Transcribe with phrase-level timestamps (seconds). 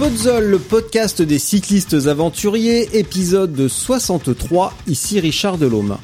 [0.00, 5.98] Podzol, le podcast des cyclistes aventuriers, épisode 63, ici Richard Delhomme.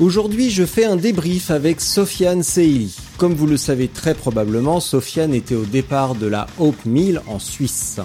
[0.00, 2.96] Aujourd'hui, je fais un débrief avec Sofiane Seili.
[3.18, 7.38] Comme vous le savez très probablement, Sofiane était au départ de la Hope 1000 en
[7.38, 8.00] Suisse.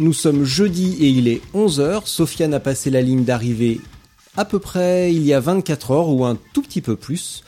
[0.00, 2.06] Nous sommes jeudi et il est 11h.
[2.06, 3.82] Sofiane a passé la ligne d'arrivée
[4.36, 7.44] à peu près il y a 24 heures ou un tout petit peu plus.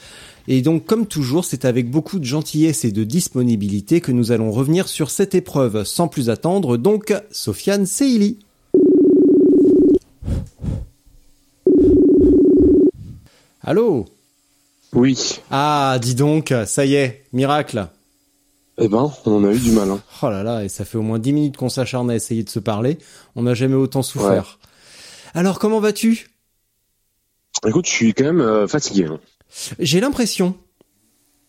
[0.48, 4.50] Et donc, comme toujours, c'est avec beaucoup de gentillesse et de disponibilité que nous allons
[4.52, 5.84] revenir sur cette épreuve.
[5.84, 8.38] Sans plus attendre, donc, Sofiane Seili.
[13.62, 14.06] Allô?
[14.92, 15.40] Oui.
[15.50, 17.88] Ah, dis donc, ça y est, miracle.
[18.78, 19.90] Eh ben, on en a eu du mal.
[19.90, 20.00] Hein.
[20.22, 22.50] Oh là là, et ça fait au moins 10 minutes qu'on s'acharne à essayer de
[22.50, 22.98] se parler.
[23.34, 24.58] On n'a jamais autant souffert.
[25.34, 26.30] Alors, comment vas-tu?
[27.66, 29.06] Écoute, je suis quand même euh, fatigué.
[29.06, 29.18] hein.
[29.78, 30.54] J'ai l'impression.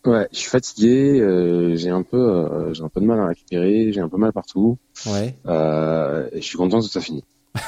[0.06, 1.20] Ouais, je suis fatigué.
[1.20, 3.92] euh, j'ai un peu, euh, j'ai un peu de mal à récupérer.
[3.92, 4.78] J'ai un peu mal partout.
[5.06, 5.34] Ouais.
[5.46, 7.24] Euh, et je suis content que ça finisse.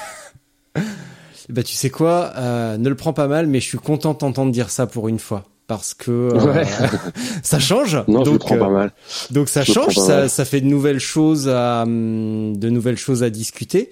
[1.49, 2.33] Bah tu sais quoi,
[2.79, 5.19] ne le prends pas mal, mais je suis content de t'entendre dire ça pour une
[5.19, 5.43] fois.
[5.67, 6.65] Parce que Ouais.
[7.43, 7.97] ça change.
[8.07, 8.93] Non, je le donc, prends pas mal.
[9.33, 13.31] donc ça Je change, ça, fait de nouvelles choses à, hum, de nouvelles choses à
[13.31, 13.91] discuter.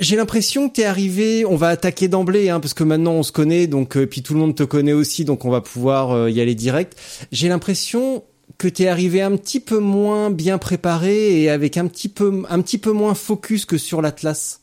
[0.00, 3.30] J'ai l'impression que t'es arrivé, on va attaquer d'emblée, hein, parce que maintenant on se
[3.30, 6.30] connaît, donc euh, puis tout le monde te connaît aussi, donc on va pouvoir euh,
[6.30, 6.98] y aller direct.
[7.30, 8.24] J'ai l'impression
[8.58, 12.60] que t'es arrivé un petit peu moins bien préparé et avec un petit peu, un
[12.60, 14.60] petit peu moins focus que sur l'Atlas.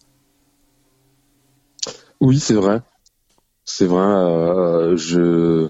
[2.20, 2.82] Oui, c'est vrai.
[3.64, 4.02] C'est vrai.
[4.02, 5.70] euh, je.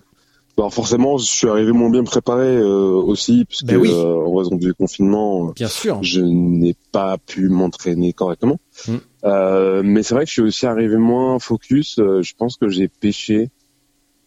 [0.62, 3.90] Bon, forcément, je suis arrivé moins bien préparé euh, aussi, puisque Ben oui.
[3.92, 5.98] euh, en raison du confinement, Bien sûr.
[6.04, 8.60] je n'ai pas pu m'entraîner correctement.
[8.88, 8.92] Mm.
[9.24, 11.98] Euh, mais c'est vrai que je suis aussi arrivé moins focus.
[11.98, 13.50] Euh, je pense que j'ai pêché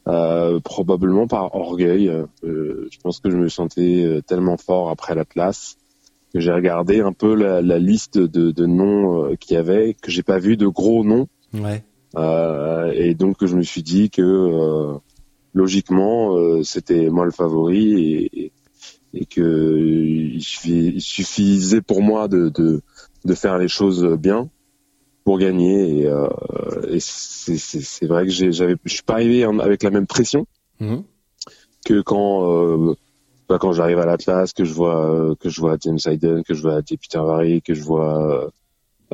[0.08, 2.08] euh, probablement par orgueil.
[2.08, 5.76] Euh, je pense que je me sentais euh, tellement fort après l'Atlas
[6.32, 9.94] que j'ai regardé un peu la, la liste de, de noms euh, qu'il y avait,
[10.02, 11.28] que j'ai pas vu de gros noms.
[11.52, 11.84] Ouais.
[12.16, 14.94] Euh, et donc je me suis dit que euh,
[15.54, 18.52] logiquement euh, c'était moi le favori et,
[19.14, 22.82] et que il, suffi- il suffisait pour moi de, de,
[23.24, 24.48] de faire les choses bien
[25.24, 26.28] pour gagner et, euh,
[26.90, 30.06] et c'est- c'est c'est vrai que j'ai- j'avais je suis pas arrivé avec la même
[30.06, 30.46] pression
[30.80, 31.04] Mhm.
[31.86, 32.94] que quand euh,
[33.48, 36.62] bah, quand j'arrive à l'Atlas que je vois que je vois James Hayden que je
[36.62, 38.50] vois Peter Vary que je vois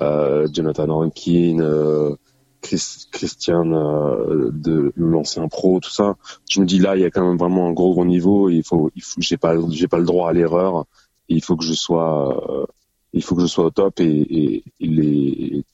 [0.00, 2.14] euh, Jonathan Rankin euh,
[2.60, 6.16] Chris- Christian euh, de l'ancien pro tout ça
[6.48, 8.62] je me dis là il y a quand même vraiment un gros gros niveau il
[8.62, 10.86] faut il faut j'ai pas j'ai pas le droit à l'erreur
[11.28, 12.66] il faut que je sois euh,
[13.12, 15.64] il faut que je sois au top et, les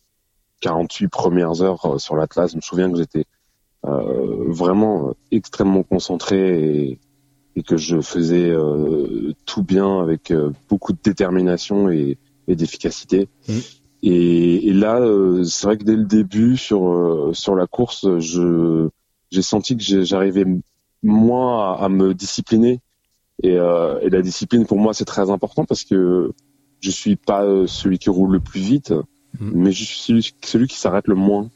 [0.61, 3.25] 48 premières heures euh, sur l'Atlas je me souviens que j'étais
[3.85, 6.99] euh, vraiment extrêmement concentré
[7.57, 10.33] et, que je faisais euh, tout bien avec
[10.69, 13.29] beaucoup de détermination et, d'efficacité.
[13.49, 13.61] Mhm.
[14.09, 18.07] Et, et là, euh, c'est vrai que dès le début sur euh, sur la course,
[18.19, 18.89] je
[19.33, 20.45] j'ai senti que j'arrivais
[21.03, 22.81] moins à, à me discipliner.
[23.43, 26.33] Et, euh, et la discipline pour moi c'est très important parce que
[26.81, 28.93] je suis pas euh, celui qui roule le plus vite,
[29.39, 29.53] Mhm.
[29.55, 31.51] mais je suis celui, celui qui s'arrête le moins.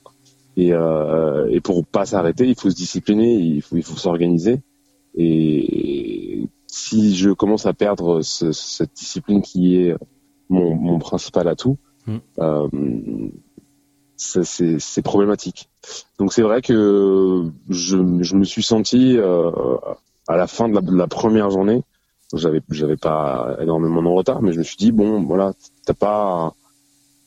[0.58, 4.60] Et, euh, et pour pas s'arrêter, il faut se discipliner, il faut, il faut s'organiser.
[5.16, 9.94] Et si je commence à perdre ce- cette discipline qui est
[10.50, 11.78] mon, mon principal atout,
[12.38, 12.68] Euh,
[14.16, 15.68] c'est problématique.
[16.18, 19.50] Donc c'est vrai que je, me suis senti euh,
[20.28, 21.82] à la fin de la, première journée,
[22.34, 25.52] j'avais pas énormément de retard, mais je me suis dit bon voilà,
[25.86, 26.52] t'as pas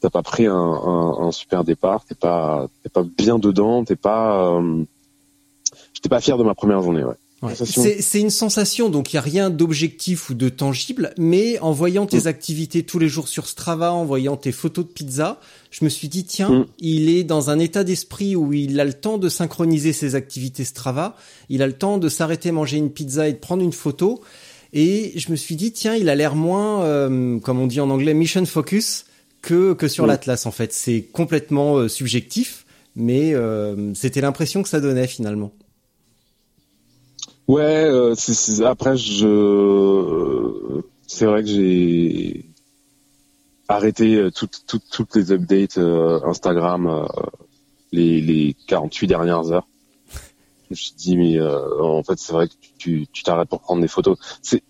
[0.01, 4.83] t'as pas pris un, super départ, t'es pas t'es pas bien dedans, t'es pas euh,
[5.93, 7.03] j'étais pas fier de ma première journée.
[7.55, 12.05] C'est une sensation, donc il y a rien d'objectif ou de tangible, mais en voyant
[12.05, 12.27] tes mm.
[12.27, 15.39] activités tous les jours sur Strava, en voyant tes photos de pizza,
[15.71, 16.65] je me suis dit tiens, mm.
[16.79, 20.63] il est dans un état d'esprit où il a le temps de synchroniser ses activités
[20.63, 21.15] Strava,
[21.49, 24.21] il a le temps de s'arrêter manger une pizza et de prendre une photo,
[24.73, 27.89] et je me suis dit tiens, il a l'air moins, euh, comme on dit en
[27.89, 29.05] anglais, mission focus
[29.41, 30.07] que que sur mm.
[30.07, 30.73] l'Atlas en fait.
[30.73, 35.51] C'est complètement euh, subjectif, mais euh, c'était l'impression que ça donnait finalement.
[37.47, 38.15] Ouais, euh,
[38.65, 42.45] après je, c'est vrai que j'ai
[43.67, 47.05] arrêté euh, toutes toutes toutes les updates euh, Instagram
[47.91, 49.67] les les 48 dernières heures.
[50.09, 53.81] Je me suis dit mais en fait c'est vrai que tu tu t'arrêtes pour prendre
[53.81, 54.17] des photos.
[54.41, 54.63] C'est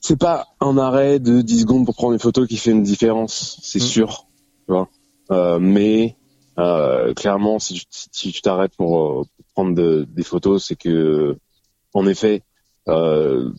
[0.00, 3.60] c'est pas un arrêt de 10 secondes pour prendre une photo qui fait une différence,
[3.62, 3.82] c'est mm.
[3.82, 4.26] sûr.
[4.66, 4.88] Tu vois
[5.60, 6.16] mais
[7.14, 11.38] clairement si tu tu t'arrêtes pour, prendre des photos, c'est que
[11.94, 12.42] en effet,
[12.88, 13.50] euh,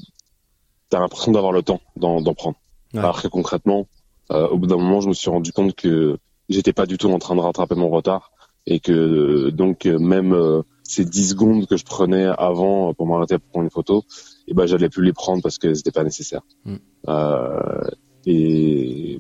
[0.89, 2.57] tu as l'impression d'avoir le temps d'en prendre.
[2.93, 3.87] Alors que concrètement,
[4.31, 6.17] euh, au bout d'un moment, je me suis rendu compte que
[6.49, 8.31] j'étais pas du tout en train de rattraper mon retard
[8.65, 13.49] et que donc même euh, ces 10 secondes que je prenais avant pour m'arrêter pour
[13.49, 14.03] prendre une photo,
[14.47, 16.41] et eh ben j'allais plus les prendre parce que c'était pas nécessaire.
[16.65, 16.75] Mm.
[17.07, 17.89] Euh,
[18.25, 19.19] et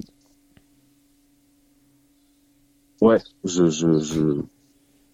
[3.01, 4.41] ouais, je, je, je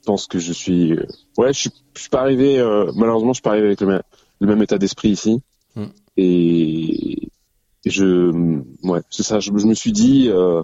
[0.07, 0.98] pense que je suis,
[1.38, 3.88] ouais, je suis, je suis pas arrivé, euh, malheureusement, je suis pas arrivé avec le
[3.88, 4.01] même,
[4.39, 5.42] le même état d'esprit ici.
[5.75, 5.86] Mm.
[6.15, 7.30] Et,
[7.86, 8.31] je,
[8.83, 9.39] ouais, c'est ça.
[9.39, 10.63] Je, me suis dit, euh,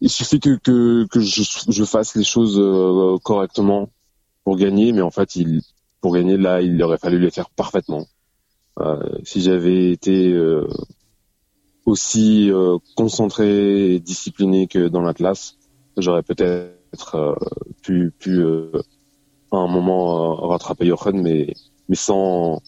[0.00, 3.90] il suffit que que, que je, je fasse les choses euh, correctement
[4.44, 5.62] pour gagner, mais en fait, il,
[6.00, 8.06] pour gagner là, il aurait fallu les faire parfaitement.
[9.24, 10.34] si j'avais été
[11.84, 12.50] aussi
[12.96, 15.58] concentré et discipliné que dans l'Atlas,
[15.98, 17.34] j'aurais peut-être être euh,
[17.82, 18.70] pu, pu euh,
[19.52, 21.54] à un moment euh, rattraper Jochen, mais,
[21.88, 22.62] mais sans,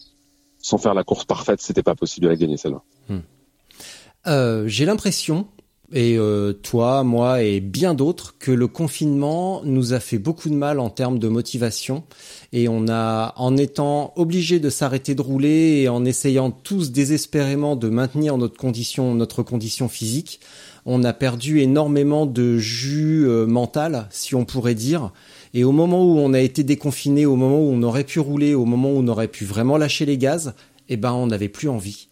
[0.59, 2.81] sans faire la course parfaite, c'était pas possible de la gagner celle-là.
[3.09, 4.67] Hmm.
[4.67, 5.47] J'ai l'impression,
[5.91, 6.17] et
[6.61, 10.89] toi, moi et bien d'autres, que le confinement nous a fait beaucoup de mal en
[10.89, 12.05] termes de motivation
[12.53, 17.75] et on a, en étant obligé de s'arrêter de rouler et en essayant tous désespérément
[17.75, 20.39] de maintenir notre condition, notre condition physique,
[20.85, 25.11] on a perdu énormément de jus euh, mental, si on pourrait dire.
[25.53, 28.53] Et au moment où on a été déconfiné, au moment où on aurait pu rouler,
[28.53, 30.53] au moment où on aurait pu vraiment lâcher les gaz,
[30.89, 32.07] eh ben on n'avait plus envie.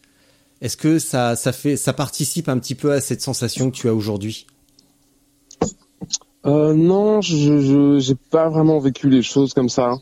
[0.62, 3.90] Est-ce que ça, ça fait, ça participe un petit peu à cette sensation que tu
[3.90, 4.46] as aujourd'hui?
[6.46, 9.96] Euh, Non, je, j'ai pas vraiment vécu les choses comme ça.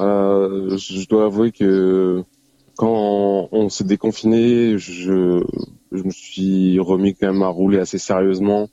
[0.00, 2.22] Euh, je dois avouer que
[2.76, 5.42] quand on s'est déconfiné, je,
[5.92, 8.68] je me suis remis quand même à rouler assez sérieusement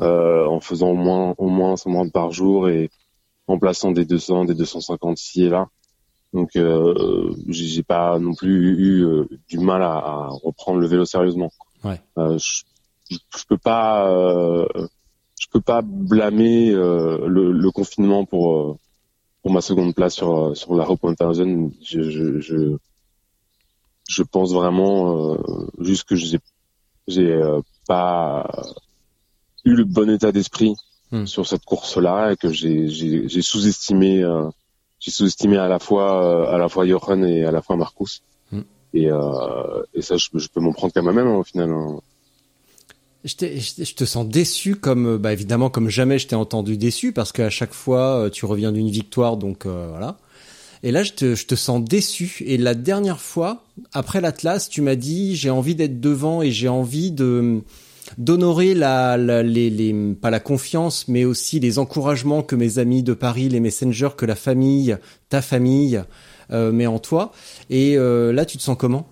[0.00, 2.90] euh, en faisant au moins au moins 100 bornes par jour et
[3.46, 5.68] en plaçant des 200, des 250 ici et là.
[6.32, 11.04] Donc euh, j'ai pas non plus eu euh, du mal à, à, reprendre le vélo
[11.04, 11.50] sérieusement.
[11.84, 12.00] Ouais.
[12.18, 12.64] Euh, je,
[13.10, 14.66] je, peux pas euh,
[15.40, 18.78] je peux pas blâmer euh, le, le, confinement pour
[19.42, 21.70] pour ma seconde place sur sur la Hope 1000.
[21.82, 22.76] Je, je, je
[24.08, 25.36] je pense vraiment euh,
[25.78, 26.38] juste que j'ai
[27.06, 28.50] j'ai euh, pas
[29.64, 30.74] eu le bon état d'esprit
[31.12, 31.26] hmm.
[31.26, 34.48] sur cette course-là et que j'ai sous-estimé euh,
[34.98, 38.22] j'ai sous-estimé à la fois à la fois Johan et à la fois Marcus.
[38.50, 38.62] Hmm.
[38.94, 39.08] Et,
[39.94, 41.70] et ça, je, je peux m'en prendre qu'à moi-même hein, au final.
[41.70, 42.00] Hein.
[43.24, 47.30] Je, je, te sens déçu comme bah évidemment comme jamais je t'ai entendu déçu parce
[47.30, 50.18] qu'à chaque fois tu reviens d'une victoire donc voilà
[50.82, 52.42] et là, je te, je te sens déçu.
[52.46, 56.68] Et la dernière fois, après l'Atlas, tu m'as dit j'ai envie d'être devant et j'ai
[56.68, 57.60] envie de
[58.16, 63.12] d'honorer la, les, les, pas la confiance, mais aussi les encouragements que mes amis de
[63.12, 64.96] Paris, les messengers, que la famille,
[65.28, 66.02] ta famille
[66.50, 67.32] euh, met en toi.
[67.68, 69.06] Et euh, là, tu te sens comment?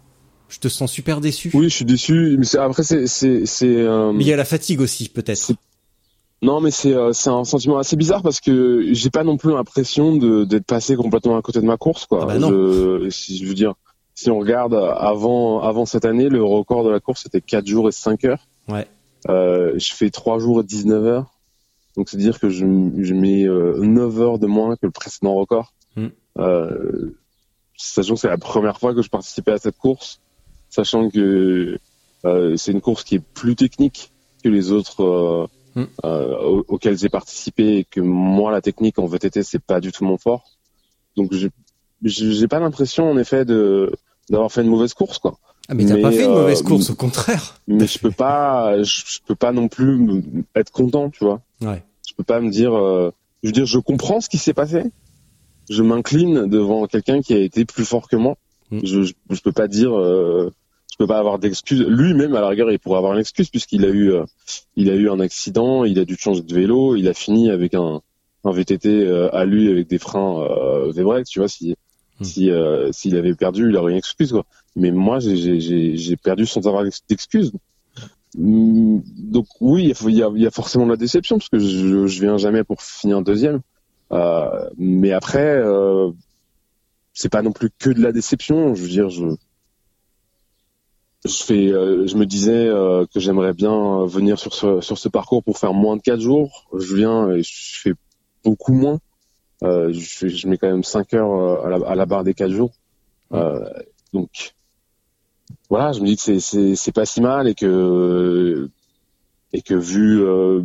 [0.48, 1.50] Je te sens super déçu.
[1.52, 2.38] Oui, je suis déçu.
[2.38, 3.66] Mais après, c'est c'est c'est.
[3.66, 4.12] Euh...
[4.12, 5.52] Mais il y a la fatigue aussi, peut-être.
[6.42, 9.52] Non, mais c'est euh, c'est un sentiment assez bizarre parce que j'ai pas non plus
[9.52, 12.20] l'impression de d'être passé complètement à côté de ma course, quoi.
[12.22, 13.74] Ah bah je, si je veux dire,
[14.14, 17.88] si on regarde avant avant cette année, le record de la course c'était 4 jours
[17.88, 18.46] et 5 heures.
[18.68, 18.86] Ouais.
[19.28, 21.36] Euh, je fais 3 jours et 19 heures.
[21.96, 22.66] Donc c'est dire que je,
[22.98, 25.72] je mets 9 euh, heures de moins que le précédent record.
[25.96, 26.06] Mm.
[26.38, 27.16] Euh,
[27.76, 30.20] sachant que c'est la première fois que je participais à cette course,
[30.68, 31.78] sachant que
[32.24, 34.12] euh, c'est une course qui est plus technique
[34.44, 35.84] que les autres Mm.
[36.06, 40.04] euh, auxquels j'ai participé et que moi la technique en VTT c'est pas du tout
[40.04, 40.50] mon fort.
[41.16, 41.32] Donc
[42.02, 43.92] j'ai pas l'impression en effet de
[44.30, 45.38] d'avoir fait une mauvaise course quoi.
[45.68, 47.60] Ah mais t'as pas fait une mauvaise euh, course, au contraire.
[47.66, 50.22] Mais je peux pas, je, peux pas non plus
[50.54, 51.42] être content, tu vois.
[51.60, 51.82] Ouais.
[52.08, 54.84] Je peux pas me dire, euh, je veux dire, je comprends ce qui s'est passé,
[55.68, 58.36] je m'incline devant quelqu'un qui a été plus fort que moi.
[58.70, 58.80] Mm.
[58.84, 60.52] Je, je, je peux pas dire, euh,
[60.98, 61.82] je peux pas avoir d'excuses.
[61.86, 64.24] Lui-même, à la rigueur, il pourrait avoir une excuse puisqu'il a eu, euh,
[64.76, 67.74] il a eu un accident, il a dû changer de vélo, il a fini avec
[67.74, 68.00] un,
[68.44, 71.48] un VTT euh, à lui avec des freins euh, Vebrex, tu vois.
[71.48, 71.76] Si,
[72.20, 72.24] Mm.
[72.24, 74.44] si, euh, s'il avait perdu, il aurait une excuse, quoi.
[74.74, 77.52] Mais moi, j'ai, j'ai, j'ai, j'ai perdu sans avoir d'excuse.
[78.36, 82.20] Mm, Donc oui, il y y a forcément de la déception parce que je, je
[82.20, 83.60] viens jamais pour finir deuxième.
[84.12, 86.10] Euh, mais après, euh,
[87.12, 88.74] c'est pas non plus que de la déception.
[88.74, 89.24] Je veux dire, je,
[91.26, 95.08] je fais, euh, je me disais euh, que j'aimerais bien venir sur ce sur ce
[95.08, 96.68] parcours pour faire moins de quatre jours.
[96.78, 97.92] Je viens et je fais
[98.44, 98.98] beaucoup moins.
[99.62, 102.34] Euh, je, je mets quand même cinq heures euh, à la, à la barre des
[102.34, 102.72] quatre jours.
[103.32, 103.68] Euh,
[104.12, 104.54] donc
[105.70, 108.68] voilà, je me dis que c'est c'est c'est pas si mal et que
[109.52, 110.62] et que vu euh,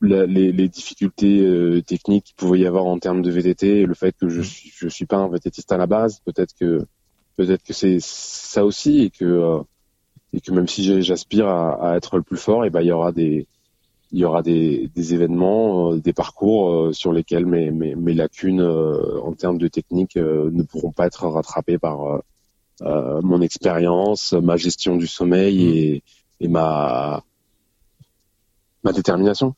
[0.00, 3.86] la- les, les difficultés euh, techniques qu'il pouvait y avoir en termes de VTT et
[3.86, 6.84] le fait que je suis je suis pas un VTTiste à la base, peut-être que
[7.36, 9.60] peut-être que c'est ça aussi et que euh,
[10.32, 12.92] et que même si j'aspire à, à être le plus fort, et ben il y
[12.92, 13.46] aura des
[14.10, 18.14] il y aura des, des événements, euh, des parcours euh, sur lesquels mes, mes, mes
[18.14, 22.18] lacunes euh, en termes de technique euh, ne pourront pas être rattrapées par euh,
[22.82, 26.02] euh, mon expérience, ma gestion du sommeil et,
[26.40, 27.22] et ma
[28.82, 29.54] ma détermination.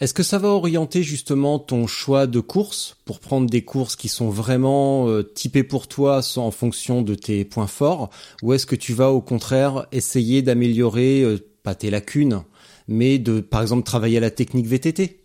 [0.00, 4.08] Est-ce que ça va orienter justement ton choix de course pour prendre des courses qui
[4.08, 8.10] sont vraiment euh, typées pour toi en fonction de tes points forts
[8.42, 12.42] ou est-ce que tu vas au contraire essayer d'améliorer euh, pas tes lacunes
[12.88, 15.18] mais de par exemple travailler à la technique VTT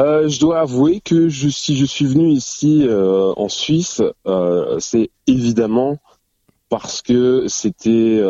[0.00, 4.02] Euh, je dois avouer que si je suis venu ici en Suisse,
[4.80, 5.98] c'est évidemment
[6.68, 8.20] parce que c'était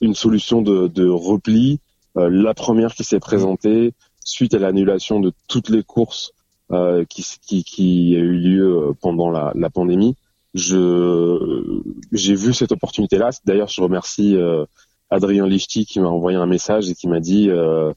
[0.00, 1.80] une solution de, repli,
[2.16, 3.92] la première qui s'est présentée
[4.24, 6.32] suite à l'annulation de toutes les courses
[6.72, 10.16] euh, qui, qui, qui a eu lieu euh, pendant la, la pandémie.
[10.54, 11.80] Je
[12.12, 13.30] j'ai vu cette opportunité-là.
[13.44, 14.64] D'ailleurs, je remercie euh,
[15.10, 17.50] Adrien Lichty qui m'a envoyé un message et qui m'a dit.
[17.50, 17.92] Euh,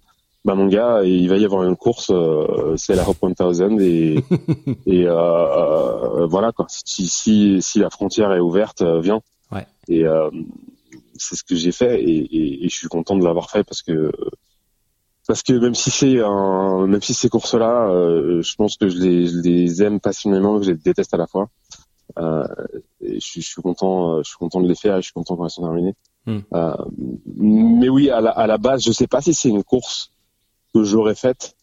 [0.46, 4.24] bah mon gars, il va y avoir une course, euh, c'est la Hop 1000 et,
[4.86, 6.66] et euh, euh, voilà quoi.
[6.70, 9.20] Si, si si la frontière est ouverte, euh, viens.
[9.52, 9.66] Ouais.
[9.90, 10.30] Et euh,
[11.20, 13.82] c'est ce que j'ai fait et, et, et je suis content de l'avoir fait parce
[13.82, 14.12] que
[15.28, 18.98] parce que même si c'est un même si ces courses-là, euh, je pense que je
[18.98, 21.50] les, je les aime passionnément, que je les déteste à la fois.
[22.18, 22.48] Euh,
[23.02, 25.06] et je, suis- je suis content, euh, je suis content de les faire et je
[25.06, 25.94] suis content quand elles sont terminées.
[26.26, 26.40] Hmm.
[26.54, 26.74] Euh,
[27.36, 30.12] mais oui, à la, à la base, je sais pas si c'est une course
[30.74, 31.56] que j'aurais faite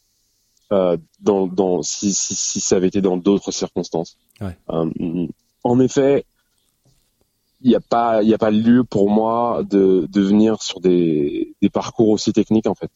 [0.71, 4.17] dans, dans si, si, si ça avait été dans d'autres circonstances.
[4.41, 4.57] Ouais.
[5.63, 6.25] En effet,
[7.67, 11.57] il n'y a pas il a pas lieu pour moi de, de venir sur des,
[11.61, 12.91] des parcours aussi techniques en fait.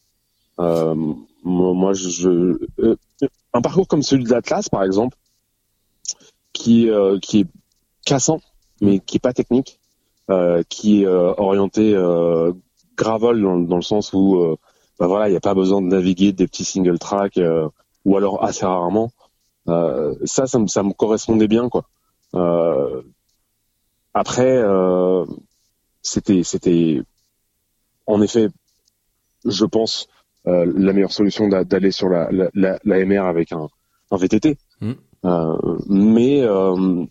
[0.59, 0.95] Euh,
[1.43, 2.95] moi, je, euh,
[3.53, 5.17] un parcours comme celui de l'Atlas par exemple,
[6.53, 7.47] qui euh, qui est
[8.05, 8.39] cassant
[8.79, 9.77] mais qui est pas technique,
[10.29, 12.53] euh, qui est euh, orienté euh,
[12.95, 14.57] gravel dans, dans le sens où
[14.99, 17.37] bah voilà, il n'y a pas besoin de naviguer des petits single track
[18.05, 19.11] ou alors assez rarement.
[19.67, 21.83] Ça, ça me, ça me correspondait bien quoi.
[22.35, 23.01] Euh,
[24.13, 25.25] après, euh,
[26.01, 27.01] c'était, c'était,
[28.07, 28.49] en effet,
[29.45, 30.07] je pense,
[30.47, 33.69] euh, la meilleure solution d'a- d'aller sur la, la, la, la MR avec un,
[34.11, 34.57] un VTT.
[34.81, 34.91] Mm.
[35.23, 37.05] Euh, mais euh,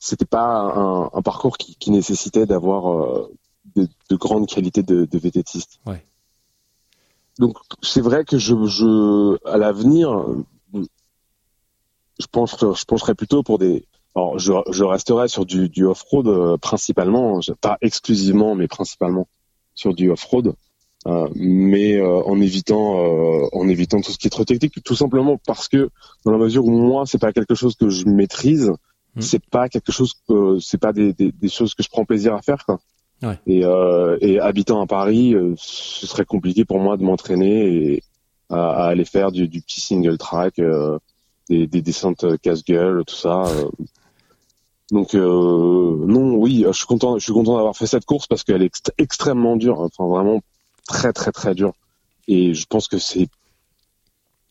[0.00, 3.30] c'était pas un, un parcours qui, qui nécessitait d'avoir euh,
[3.76, 5.80] de, de grandes qualités de, de VTTiste.
[5.86, 6.04] Ouais.
[7.38, 10.24] Donc c'est vrai que je, je à l'avenir,
[10.74, 13.86] je pense, je pencherais plutôt pour des.
[14.18, 19.28] Alors je, je resterai sur du, du off-road euh, principalement, pas exclusivement, mais principalement
[19.76, 20.54] sur du off-road,
[21.06, 24.96] euh, mais euh, en évitant euh, en évitant tout ce qui est trop technique, tout
[24.96, 25.88] simplement parce que
[26.24, 28.72] dans la mesure où moi c'est pas quelque chose que je maîtrise,
[29.14, 29.20] Mm.
[29.22, 32.34] c'est pas quelque chose que c'est pas des, des, des choses que je prends plaisir
[32.34, 32.78] à faire quoi.
[33.22, 33.38] Ouais.
[33.46, 33.62] Et,
[34.20, 38.02] et habitant à Paris, ce serait compliqué pour moi de m'entraîner et
[38.50, 40.60] à, à aller faire du, du petit single track,
[41.48, 43.44] des, des descentes casse-gueule, tout ça.
[44.92, 44.94] Euh.
[44.94, 48.44] Donc euh, non, oui, je suis content, je suis content d'avoir fait cette course parce
[48.44, 50.40] qu'elle est ext- extrêmement dure, enfin vraiment
[50.86, 51.72] très très très dure.
[52.26, 53.28] Et je pense que c'est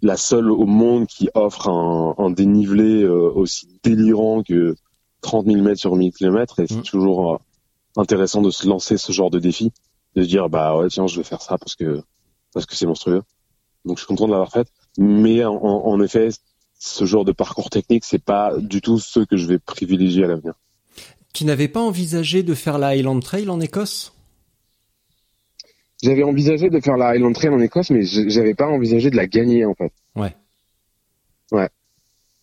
[0.01, 4.75] la seule au monde qui offre un, un dénivelé euh, aussi délirant que
[5.21, 6.81] 30 000 mètres sur 1000 km et c'est Mm.
[6.83, 7.37] toujours euh,
[7.95, 9.71] intéressant de se lancer ce genre de défi,
[10.15, 12.01] de se dire bah ouais tiens je vais faire ça parce que
[12.53, 13.23] parce que c'est monstrueux.
[13.85, 14.67] Donc je suis content de l'avoir faite,
[14.99, 16.29] mais en, en effet
[16.79, 20.27] ce genre de parcours technique c'est pas du tout ce que je vais privilégier à
[20.27, 20.53] l'avenir.
[21.33, 24.13] Tu n'avais pas envisagé de faire la Highland Trail en Écosse?
[26.01, 29.27] J'avais envisagé de faire la Highland Trail en Écosse, mais j'avais pas envisagé de la
[29.27, 29.91] gagner en fait.
[30.15, 30.35] Ouais.
[31.51, 31.69] Ouais.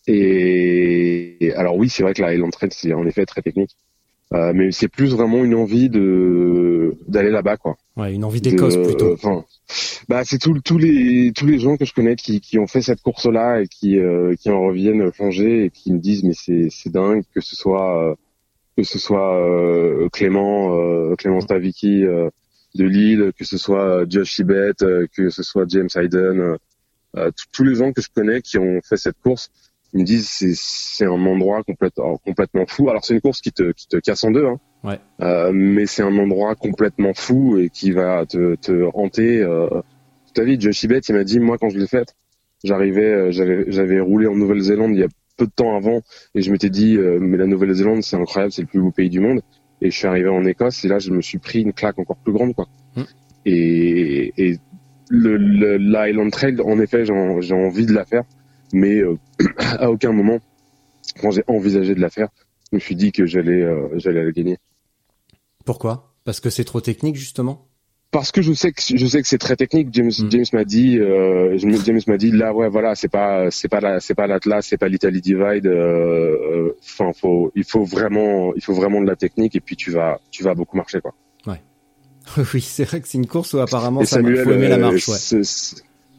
[0.06, 3.76] Et, alors oui, c'est vrai que la Highland Trail, c'est en effet très technique.
[4.32, 6.73] Euh, mais c'est plus vraiment une envie de
[7.08, 7.76] d'aller là-bas quoi.
[7.96, 9.12] Ouais, une envie d'Écosse plutôt.
[9.12, 9.44] Enfin,
[10.08, 12.82] bah c'est tous tous les tous les gens que je connais qui qui ont fait
[12.82, 16.34] cette course là et qui euh, qui en reviennent changer et qui me disent mais
[16.34, 18.14] c'est c'est dingue que ce soit euh,
[18.76, 24.72] que ce soit euh, Clément euh, Clément Stavicki de Lille, que ce soit Josh Chibet,
[25.16, 26.56] que ce soit James Hayden,
[27.52, 29.50] tous les gens que je connais qui ont fait cette course
[29.94, 32.90] ils me disent c'est c'est un endroit complètement complètement fou.
[32.90, 34.58] Alors c'est une course qui te qui te casse en deux, hein.
[34.82, 34.98] Ouais.
[35.22, 39.68] Euh, mais c'est un endroit complètement fou et qui va te te hanter euh,
[40.26, 40.60] toute ta vie.
[40.60, 42.16] Josh il m'a dit moi quand je l'ai faite,
[42.64, 46.02] j'arrivais euh, j'avais j'avais roulé en Nouvelle-Zélande il y a peu de temps avant
[46.34, 49.10] et je m'étais dit euh, mais la Nouvelle-Zélande c'est incroyable, c'est le plus beau pays
[49.10, 49.42] du monde.
[49.80, 52.16] Et je suis arrivé en Écosse et là je me suis pris une claque encore
[52.16, 52.66] plus grande quoi.
[52.96, 53.02] Mm.
[53.46, 54.58] Et, et
[55.08, 58.24] le, le l'Island Trail en effet j'ai j'ai envie de la faire
[58.74, 59.16] mais euh,
[59.58, 60.38] à aucun moment,
[61.20, 62.28] quand j'ai envisagé de la faire,
[62.70, 64.58] je me suis dit que j'allais euh, j'allais la gagner.
[65.64, 66.14] Pourquoi?
[66.24, 67.68] Parce que c'est trop technique justement?
[68.10, 69.88] Parce que je sais que je sais que c'est très technique.
[69.92, 70.30] James mm.
[70.30, 74.00] James m'a dit euh, James m'a dit là ouais voilà c'est pas c'est pas la
[74.00, 75.66] c'est pas l'Atlas c'est pas l'Italie Divide.
[75.66, 79.90] Euh, enfin faut il faut vraiment il faut vraiment de la technique et puis tu
[79.90, 81.14] vas tu vas beaucoup marcher quoi.
[81.46, 81.60] Ouais.
[82.54, 85.08] oui c'est vrai que c'est une course où apparemment ça Samuel, faut aimer la marche
[85.08, 85.42] ouais.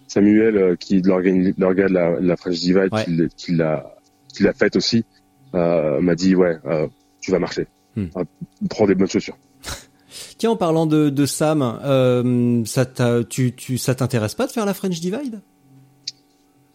[0.08, 2.90] Samuel, euh, qui de l'organe de la, la French Divide,
[3.36, 3.96] qui, l'a
[4.34, 5.06] qui l'a faite aussi,
[5.54, 6.88] euh, m'a dit ouais, euh,
[7.22, 7.68] tu vas marcher.
[7.96, 8.08] Hmm.
[8.70, 9.38] prends des bonnes chaussures.
[10.38, 11.80] Tiens, en parlant de, de Sam,
[12.66, 12.86] ça
[13.30, 15.42] tu, tu, ça t'intéresse pas de faire la French Divide?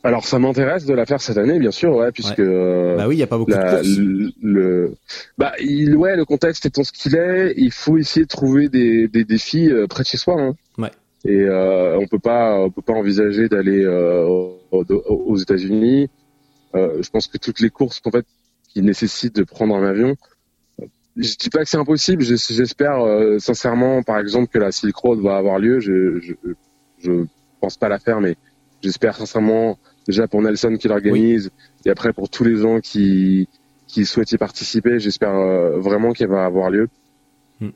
[0.02, 3.18] Alors ça m'intéresse de la faire cette année, bien sûr, ouais, puisque bah oui, il
[3.18, 4.32] y a pas beaucoup de.
[4.42, 4.94] Le,
[5.36, 9.08] bah il, ouais, le contexte étant ce qu'il est, il faut essayer de trouver des,
[9.08, 10.40] des défis près de chez soi.
[10.40, 10.54] Hein.
[10.78, 10.90] Ouais
[11.24, 14.24] et euh, on peut pas on peut pas envisager d'aller euh,
[14.70, 16.08] aux, États-Unis.
[16.74, 18.24] Euh, je pense que toutes les courses en fait
[18.68, 20.16] qui nécessitent de prendre un avion,
[21.16, 22.22] je dis pas que c'est impossible.
[22.22, 23.04] J'espère
[23.38, 25.80] sincèrement, par exemple, que la Silk Road va avoir lieu.
[25.80, 26.32] Je je,
[27.00, 27.24] je
[27.60, 28.36] pense pas la faire, mais
[28.80, 31.50] j'espère sincèrement déjà pour Nelson qui l'organise
[31.84, 33.48] et après pour tous les gens qui
[33.88, 35.00] qui souhaitent y participer.
[35.00, 35.34] J'espère
[35.80, 36.88] vraiment qu'elle va avoir lieu.
[37.60, 37.70] Hmm.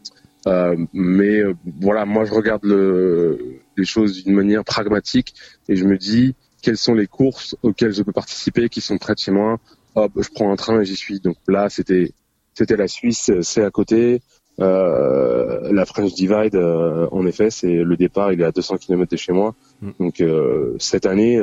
[0.46, 5.34] Euh, mais euh, voilà, moi je regarde le, les choses d'une manière pragmatique
[5.68, 9.14] et je me dis quelles sont les courses auxquelles je peux participer qui sont près
[9.14, 9.58] de chez moi?
[9.94, 11.20] Hop, je prends un train et j'y suis.
[11.20, 12.12] Donc là, c'était
[12.54, 14.22] c'était la Suisse, c'est à côté.
[14.60, 19.10] Euh, la French Divide, euh, en effet, c'est le départ, il est à 200 km
[19.10, 19.54] de chez moi.
[19.80, 19.90] Mm.
[19.98, 21.40] Donc euh, cette année,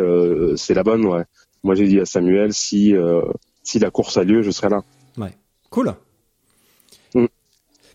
[0.56, 1.06] c'est la bonne.
[1.06, 1.24] Ouais.
[1.64, 2.96] Moi, j'ai dit à Samuel, si
[3.64, 4.84] si la course a lieu, je serai là.
[5.18, 5.34] Ouais,
[5.70, 5.94] cool.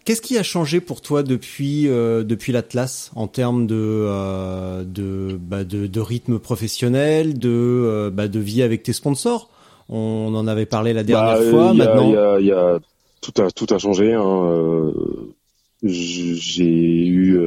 [0.06, 5.36] Qu'est-ce qui a changé pour toi depuis euh, depuis l'Atlas en termes de euh, de,
[5.36, 9.50] bah, de, de rythme professionnel, de euh, bah, de vie avec tes sponsors?
[9.88, 11.74] On en avait parlé la dernière bah, fois.
[11.74, 12.78] Maintenant, y a, y a,
[13.20, 14.14] tout a tout a changé.
[14.14, 14.92] Hein.
[15.82, 17.40] J'ai eu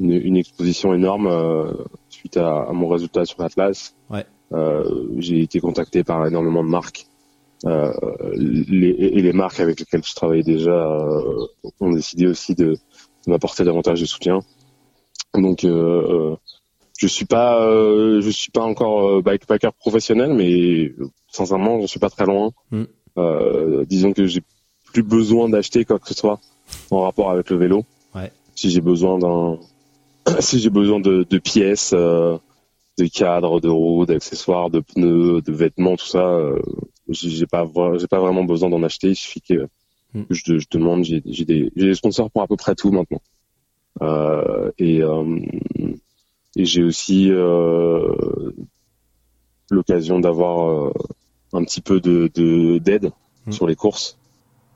[0.00, 1.30] une, une, exposition énorme
[2.08, 3.94] suite à, à, mon résultat sur l'Atlas.
[4.10, 4.26] Ouais.
[5.18, 7.06] J'ai été contacté par énormément de marques.
[7.66, 7.92] Euh,
[8.34, 11.46] les, et les marques avec lesquelles je travaillais déjà euh,
[11.80, 12.76] ont décidé aussi de,
[13.26, 14.40] m'apporter davantage de soutien.
[15.32, 16.36] Donc euh,
[16.98, 20.92] je suis pas je suis pas encore bikepacker professionnel, mais
[21.28, 22.50] sincèrement je suis pas très loin.
[22.70, 22.84] Mm.
[23.86, 24.42] disons que j'ai
[24.92, 26.38] plus besoin d'acheter quoi que ce soit
[26.90, 27.84] en rapport avec le vélo.
[28.14, 28.30] Ouais.
[28.54, 29.58] Si j'ai besoin d'un
[30.40, 32.38] si j'ai besoin de, de pièces, euh,
[32.98, 36.60] de cadres, de roues, d'accessoires, de pneus, de vêtements, tout ça, euh,
[37.08, 37.66] j'ai pas
[37.98, 39.08] j'ai pas vraiment besoin d'en acheter.
[39.08, 39.68] Il suffit que,
[40.14, 40.24] hmm.
[40.30, 41.04] je, je, demande.
[41.04, 43.20] J'ai des j'ai des sponsors pour à peu près tout maintenant.
[44.02, 45.40] Euh, et euh,
[46.56, 48.12] et j'ai aussi euh,
[49.70, 50.92] l'occasion d'avoir
[51.52, 52.28] un petit peu de
[52.78, 53.12] d'aide
[53.46, 53.52] hmm.
[53.52, 54.18] sur les courses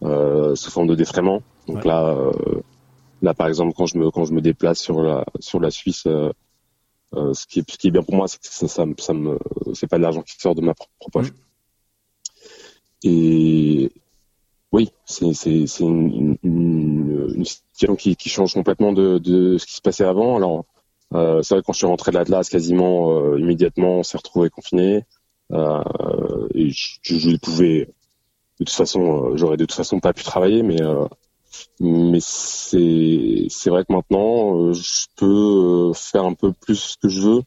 [0.03, 1.43] sous forme de défraiement.
[1.67, 2.17] Donc là
[3.21, 6.07] là par exemple quand je me quand je me déplace sur la sur la Suisse
[7.13, 9.39] ce, qui est, ce qui est bien pour moi, c'est que ça, ça, ça me,
[9.73, 11.33] c'est pas de l'argent qui sort de ma propre poche.
[13.05, 13.93] Et
[14.73, 15.31] oui, c'est
[15.81, 20.37] une, une, une, situation qui, qui change complètement de, de ce qui se passait avant.
[20.37, 20.65] Alors
[21.15, 24.19] euh, c'est vrai que quand je suis rentré de l'Atlas, quasiment euh, immédiatement, on s'est
[24.19, 25.05] retrouvé confiné.
[25.53, 25.83] Euh,
[26.55, 27.87] et je, je, pouvais,
[28.61, 31.07] de toute façon, euh, j'aurais de toute façon pas pu travailler, mais euh,
[31.81, 37.09] mais c'est c'est vrai que maintenant euh, je peux faire un peu plus ce que
[37.09, 37.43] je veux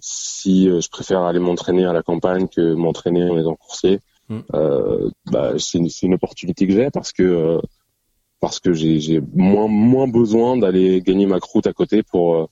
[0.00, 4.38] si je préfère aller m'entraîner à la campagne que m'entraîner en étant coursier mm.
[4.54, 7.60] euh, bah, c'est une, une, opportunité que j'ai parce que
[8.40, 12.50] parce que j'ai moins moins besoin d'aller gagner ma croûte à côté pour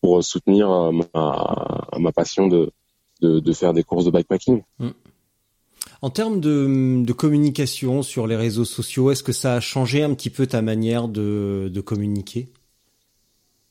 [0.00, 2.72] pour soutenir ma, ma passion de
[3.20, 4.62] de, de faire des courses de bikepacking.
[6.02, 10.14] En termes de, de communication sur les réseaux sociaux, est-ce que ça a changé un
[10.14, 12.48] petit peu ta manière de, de communiquer?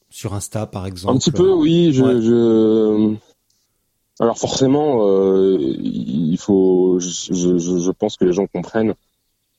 [0.10, 1.93] Sur Insta, par exemple Un petit peu, oui.
[1.93, 2.22] Je, Ouais.
[2.22, 3.15] je...
[4.19, 7.00] Alors forcément, euh, il faut.
[7.00, 8.93] Je, je, je pense que les gens comprennent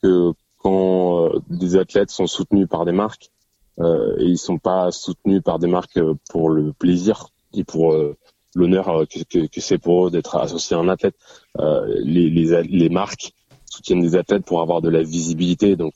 [0.02, 3.30] que quand euh, des athlètes sont soutenus par des marques,
[3.78, 7.94] euh, et ils sont pas soutenus par des marques euh, pour le plaisir et pour
[7.94, 8.16] euh,
[8.54, 11.14] l'honneur euh, que, que, que c'est pour eux d'être associés à un athlète.
[11.58, 13.32] Euh, les, les marques
[13.64, 15.76] soutiennent des athlètes pour avoir de la visibilité.
[15.76, 15.94] Donc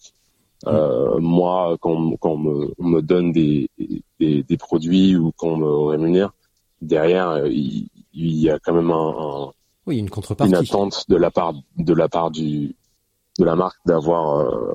[0.67, 3.69] euh, moi, quand, on- quand on, me, on me donne des,
[4.21, 6.33] des, des produits ou qu'on me rémunère,
[6.81, 9.53] derrière, il, il y a quand même un, un-
[9.87, 10.55] Oui, une une contrepartie.
[10.55, 12.75] attente de la part de la part du
[13.39, 14.73] de la marque d'avoir euh,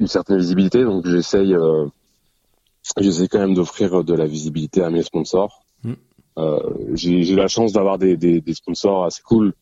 [0.00, 0.82] une certaine visibilité.
[0.84, 1.86] Donc j'essaye euh,
[2.98, 5.62] j'essaie quand même d'offrir de la visibilité à mes sponsors.
[5.84, 5.92] Mm.
[6.38, 6.60] Euh,
[6.94, 9.54] j'ai j'ai la chance d'avoir des, des, des sponsors assez cool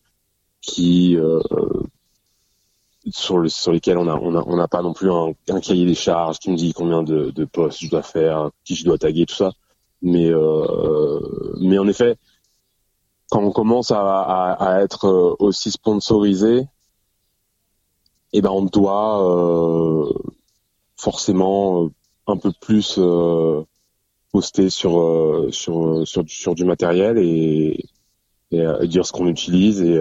[0.60, 1.40] qui euh,
[3.10, 5.60] sur le, sur lesquels on a on a on n'a pas non plus un, un
[5.60, 8.84] cahier des charges qui me dit combien de, de posts je dois faire, qui je
[8.84, 9.52] dois taguer, tout ça.
[10.02, 11.20] Mais euh,
[11.60, 12.16] mais en effet,
[13.30, 16.66] quand on commence à, à, à être euh, aussi sponsorisé,
[18.32, 20.12] eh ben on doit euh,
[20.96, 21.88] forcément euh,
[22.26, 23.62] un peu plus euh,
[24.32, 27.84] poster sur euh, sur sur du, sur du matériel et,
[28.50, 29.98] et, euh, dire ce qu'on utilise et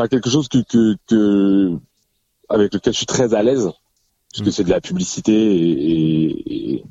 [0.00, 1.72] pas quelque chose que, que que
[2.48, 3.68] avec lequel je suis très à l'aise
[4.30, 4.52] parce que Mm.
[4.52, 6.84] c'est de la publicité et, et, et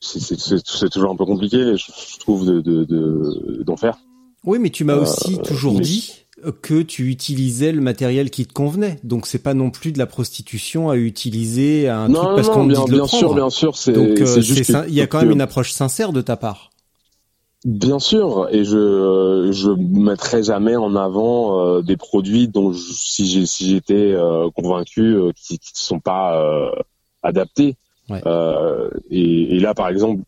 [0.00, 3.96] c'est- toujours un peu compliqué je, je trouve de de- de- d'en faire
[4.44, 6.12] Oui, mais tu m'as Euh, aussi toujours mais- dit
[6.62, 9.00] que tu utilisais le matériel qui te convenait.
[9.02, 12.48] Donc c'est pas non plus de la prostitution à utiliser un non truc non parce
[12.50, 13.34] qu'on bien, dit de le bien sûr prendre.
[13.34, 16.12] bien sûr c'est Donc euh, juste que- il y a quand même une approche sincère
[16.12, 16.70] de ta part.
[17.66, 23.26] Bien sûr, et je je mettrai jamais en avant euh, des produits dont je- si
[23.26, 26.70] j'ai si j'étais euh, convaincu euh, qui qui sont pas euh,
[27.24, 27.74] adaptés.
[28.08, 28.22] Ouais.
[28.24, 30.22] Euh, et, et là, par exemple,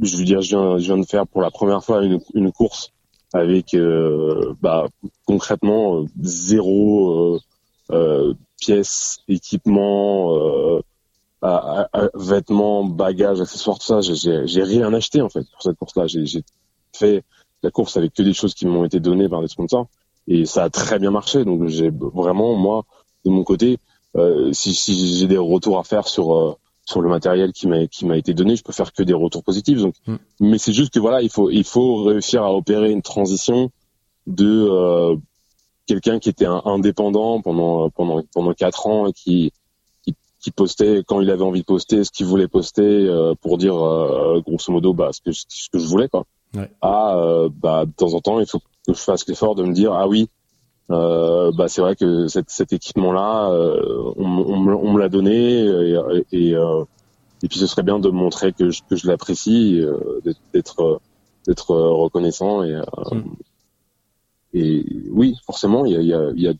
[0.00, 2.50] je veux dire, je viens je viens de faire pour la première fois une une
[2.50, 2.90] course
[3.32, 4.88] avec euh, bah
[5.26, 7.38] concrètement zéro euh,
[7.92, 10.80] euh, pièces, équipement, euh,
[11.40, 14.00] à- à- à- vêtements, bagages, accessoires, tout ça.
[14.00, 16.08] J'ai- rien acheté en fait pour cette course-là.
[16.08, 16.42] J'ai
[16.96, 17.24] fait
[17.62, 19.86] la course avec que des choses qui m'ont été données par des sponsors
[20.28, 21.44] et ça a très bien marché.
[21.44, 22.84] Donc j'ai vraiment moi
[23.24, 23.78] de mon côté,
[24.16, 26.54] euh, si, si j'ai des retours à faire sur euh,
[26.86, 29.44] sur le matériel qui m'a qui m'a été donné, je peux faire que des retours
[29.44, 29.78] positifs.
[29.78, 30.16] Donc, Mm.
[30.40, 33.70] mais c'est juste que voilà, il faut il faut réussir à opérer une transition
[34.26, 35.16] de euh,
[35.86, 39.52] quelqu'un qui était un indépendant pendant pendant pendant quatre ans et qui
[40.04, 43.08] qui, qui postait quand il avait envie de poster ce qu'il voulait poster
[43.40, 43.74] pour dire
[44.46, 46.24] grosso modo bah ce que ce que je voulais quoi
[46.54, 46.68] Ouais.
[46.80, 49.72] à euh, bah de temps en temps il faut que je fasse l'effort de me
[49.72, 50.28] dire ah oui
[50.90, 53.48] euh, bah c'est vrai que cet, cet équipement là
[54.16, 55.96] on, on me, on me l'a donné et,
[56.32, 56.82] et, euh,
[57.44, 60.20] et puis ce serait bien de montrer que je, que je l'apprécie euh,
[60.52, 61.00] d'être-
[61.46, 62.82] d'être reconnaissant et euh,
[63.12, 63.22] Mm.
[64.54, 66.52] et oui forcément il y a, y a, y a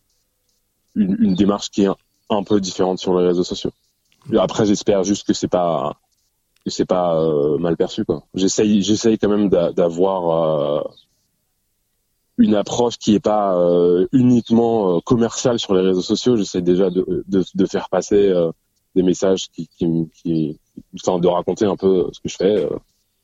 [0.94, 1.96] une, une démarche qui est un,
[2.30, 3.72] un peu différente sur les réseaux sociaux
[4.38, 5.96] après j'espère juste que c'est pas
[6.64, 8.24] que c'est pas euh, mal perçu quoi.
[8.34, 10.82] J'essaye j'essaye quand même d'a- d'avoir euh,
[12.38, 16.36] une approche qui est pas euh, uniquement euh, commerciale sur les réseaux sociaux.
[16.36, 18.50] J'essaie déjà de, de, de faire passer euh,
[18.94, 20.58] des messages qui, qui, qui
[20.94, 22.70] enfin de raconter un peu ce que je fais euh,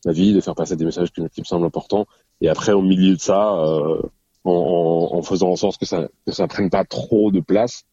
[0.04, 2.06] ma vie de faire passer des messages qui, me- qui me semblent importants.
[2.42, 4.00] Et après au milieu de ça en,
[4.44, 7.84] en, en faisant en sorte que ça que ça prenne pas trop de place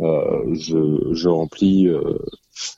[0.00, 2.18] je, je remplis euh,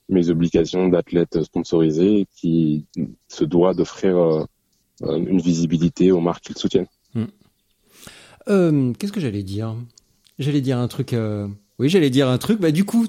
[0.08, 2.86] mes obligations d'athlète sponsorisé qui
[3.28, 4.44] se doit d'offrir euh,
[5.02, 6.86] euh, une visibilité aux marques qui le soutiennent.
[8.48, 9.74] Euh, Qu'est-ce que j'allais dire?
[10.38, 11.12] J'allais dire un truc.
[11.12, 11.46] euh,
[11.78, 12.58] Oui, j'allais dire un truc.
[12.60, 13.06] Bah du coup,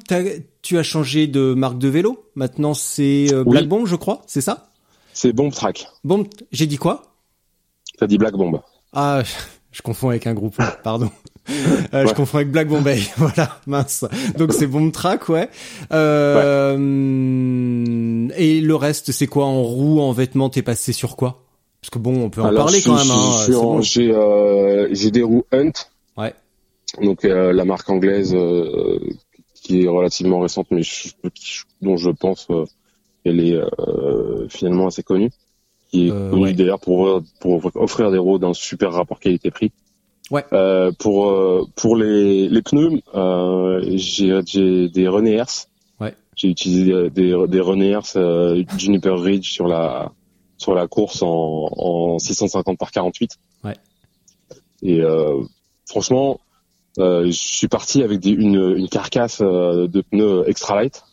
[0.61, 2.25] tu as changé de marque de vélo.
[2.35, 3.51] Maintenant, c'est euh, Oui.
[3.51, 4.21] Black Bomb, je crois.
[4.27, 4.71] C'est ça?
[5.13, 5.87] C'est Bomb Track.
[6.03, 6.25] Bomb.
[6.51, 7.15] J'ai dit quoi?
[7.97, 8.59] T'as dit Black Bomb.
[8.93, 9.23] Ah,
[9.71, 10.57] je confonds avec un groupe.
[10.83, 11.09] Pardon.
[11.49, 12.13] Euh, Je Ouais.
[12.13, 12.99] confonds avec Black Bombay.
[13.17, 14.05] voilà, mince.
[14.37, 15.49] Donc c'est Bomb Track, ouais.
[16.91, 20.49] Euh, Et le reste, c'est quoi en roue, en vêtements?
[20.49, 21.43] T'es passé sur quoi?
[21.81, 23.09] Parce que bon, on peut en Alors, parler je- quand même.
[23.11, 23.81] hein, je suis c'est en- bon.
[23.81, 25.71] J'ai euh, j'ai des roues Hunt.
[26.17, 26.33] Ouais.
[27.01, 28.99] Donc euh, la marque anglaise euh,
[29.55, 31.09] qui est relativement récente, mais je-
[31.81, 32.65] dont je pense euh,
[33.23, 35.31] qu'elle est euh, finalement assez connue.
[35.89, 36.53] Qui est connue ouais.
[36.53, 39.71] d'ailleurs pour, pour offrir des roues d'un super rapport qualité-prix.
[40.31, 40.43] Ouais.
[40.53, 45.67] Euh, pour euh, pour les, les pneus, euh, j'ai j'ai des René-Ers.
[45.99, 46.15] Ouais.
[46.35, 50.11] J'ai utilisé des, des, des René-Ers euh, Juniper Ridge sur la
[50.57, 53.31] sur la course en, en 650 par 48.
[53.63, 53.75] Ouais.
[54.83, 55.41] Et euh,
[55.87, 56.39] franchement,
[56.99, 61.03] euh, je suis parti avec des, une, une carcasse euh, de pneus extra light,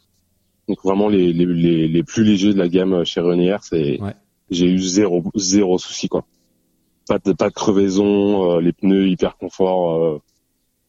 [0.68, 3.57] donc vraiment les, les, les, les plus légers de la gamme chez Renier.
[3.62, 4.14] C'est Ouais.
[4.50, 6.24] j'ai eu zéro zéro souci quoi.
[7.09, 9.94] Pas de pas de crevaison, euh, les pneus hyper confort.
[9.94, 10.21] euh.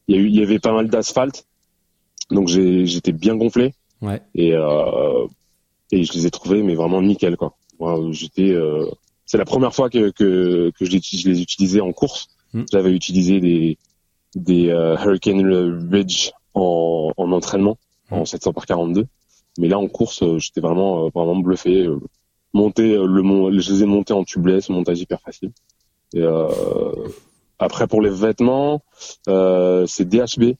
[0.07, 1.45] Il y y avait pas mal d'asphalte,
[2.31, 4.21] donc j'étais bien gonflé Ouais.
[4.33, 5.25] et euh,
[5.91, 7.55] et je les ai trouvés mais vraiment nickel quoi.
[7.79, 8.85] Moi, j'étais euh,
[9.25, 12.27] c'est la première fois que que, que je, les, je les utilisais en course.
[12.53, 12.63] Mm.
[12.71, 13.77] J'avais utilisé des
[14.35, 15.41] des euh, Hurricane
[15.91, 17.77] Ridge en, en entraînement
[18.11, 19.05] en 700 par 42,
[19.59, 21.87] mais là en course j'étais vraiment vraiment bluffé.
[22.53, 25.51] monter le mont, je les ai montés en tubeless, montage hyper facile.
[26.13, 26.47] Et euh,
[27.59, 28.81] après pour les vêtements,
[29.27, 30.55] euh, c'est DHB.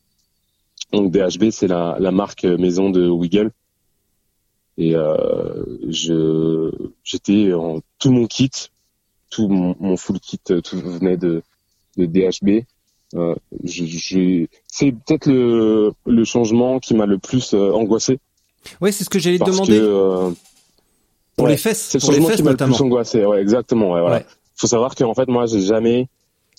[0.93, 3.51] Donc DHB c'est la, la marque maison de Wiggle.
[4.77, 6.71] Et euh, je
[7.03, 8.51] j'étais en tout mon kit,
[9.29, 11.41] tout mon, mon full kit, tout venait de,
[11.97, 12.63] de DHB.
[13.15, 13.35] Euh,
[13.65, 18.19] c'est peut-être le, le changement qui m'a le plus euh, angoissé
[18.81, 20.31] Ouais, c'est ce que j'allais te demander que euh,
[21.35, 23.25] pour ouais, les fesses, c'est le pour les changement fesses qui m'a le plus angoissé.
[23.25, 23.93] Ouais, exactement.
[23.93, 24.23] Ouais, voilà.
[24.59, 26.09] Faut savoir qu'en fait, moi, j'ai jamais,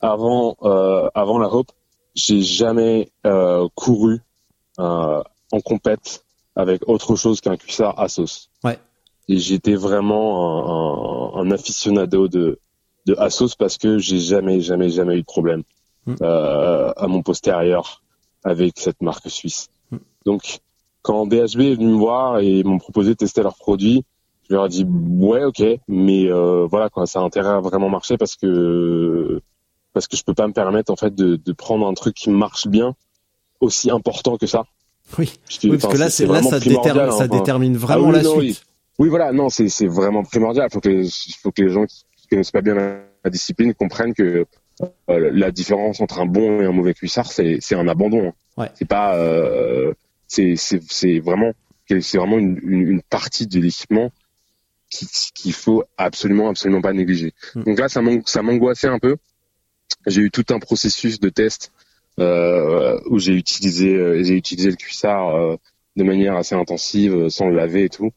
[0.01, 1.71] avant, euh, avant la Hope,
[2.15, 4.21] j'ai jamais euh, couru
[4.79, 6.25] euh, en compète
[6.57, 8.49] avec autre chose qu'un cuissard Asos.
[8.65, 8.79] Ouais.
[9.29, 12.59] Et j'étais vraiment un, un, un aficionado de,
[13.07, 15.63] de Asos parce que j'ai jamais, jamais, jamais eu de problème
[16.07, 16.15] Mm.
[16.23, 18.03] euh, à mon postérieur
[18.43, 19.69] avec cette marque suisse.
[19.91, 19.97] Mm.
[20.25, 20.61] Donc,
[21.03, 24.05] quand DHB est venu me voir et m'ont proposé de tester leurs produits,
[24.51, 27.89] je leur ai dit ouais ok mais euh, voilà quoi ça a intérêt à vraiment
[27.89, 29.41] marcher parce que
[29.93, 32.31] parce que je peux pas me permettre en fait de, de prendre un truc qui
[32.31, 32.95] marche bien
[33.61, 34.65] aussi important que ça
[35.19, 35.33] Oui.
[35.65, 37.27] Oui, parce que là, c'est là, vraiment ça détermine, ça hein, enfin.
[37.29, 38.65] détermine vraiment Ah oui, la non, suite.
[38.99, 41.09] oui voilà non c'est c'est vraiment primordial faut que les,
[41.43, 44.47] faut que les gens qui connaissent pas bien la, la discipline comprennent que
[45.11, 48.33] euh, la différence entre un bon et un mauvais cuissard c'est c'est un abandon hein.
[48.57, 48.71] Ouais.
[48.75, 49.93] c'est pas euh,
[50.27, 51.53] c'est c'est c'est vraiment
[51.89, 54.11] c'est vraiment une, une, une partie de l'équipement
[54.91, 57.33] qui- qu'il faut absolument absolument pas négliger.
[57.55, 57.63] Mm.
[57.65, 59.17] Donc là ça m'ang- ça m'angoissait un peu.
[60.07, 61.73] J'ai eu tout un processus de test
[62.19, 65.57] euh, où j'ai utilisé euh, j'ai utilisé le cuissard euh,
[65.97, 68.11] de manière assez intensive euh, sans le laver et tout.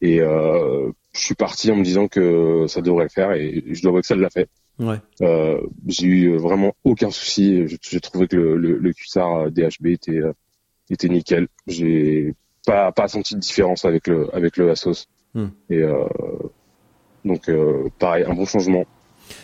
[0.00, 3.80] Et euh, je suis parti en me disant que ça devrait le faire et je
[3.82, 4.48] dois avouer que ça l'a fait.
[4.78, 4.96] Ouais.
[5.22, 7.64] Euh, j'ai eu vraiment aucun souci.
[7.82, 10.20] J'ai trouvé que le, le, le cuissard DHB était
[10.90, 11.48] était nickel.
[11.66, 15.06] J'ai pas pas senti de différence avec le avec le Asos.
[15.34, 15.46] Hmm.
[15.70, 16.04] Et euh,
[17.24, 18.84] donc euh, pareil, un bon changement.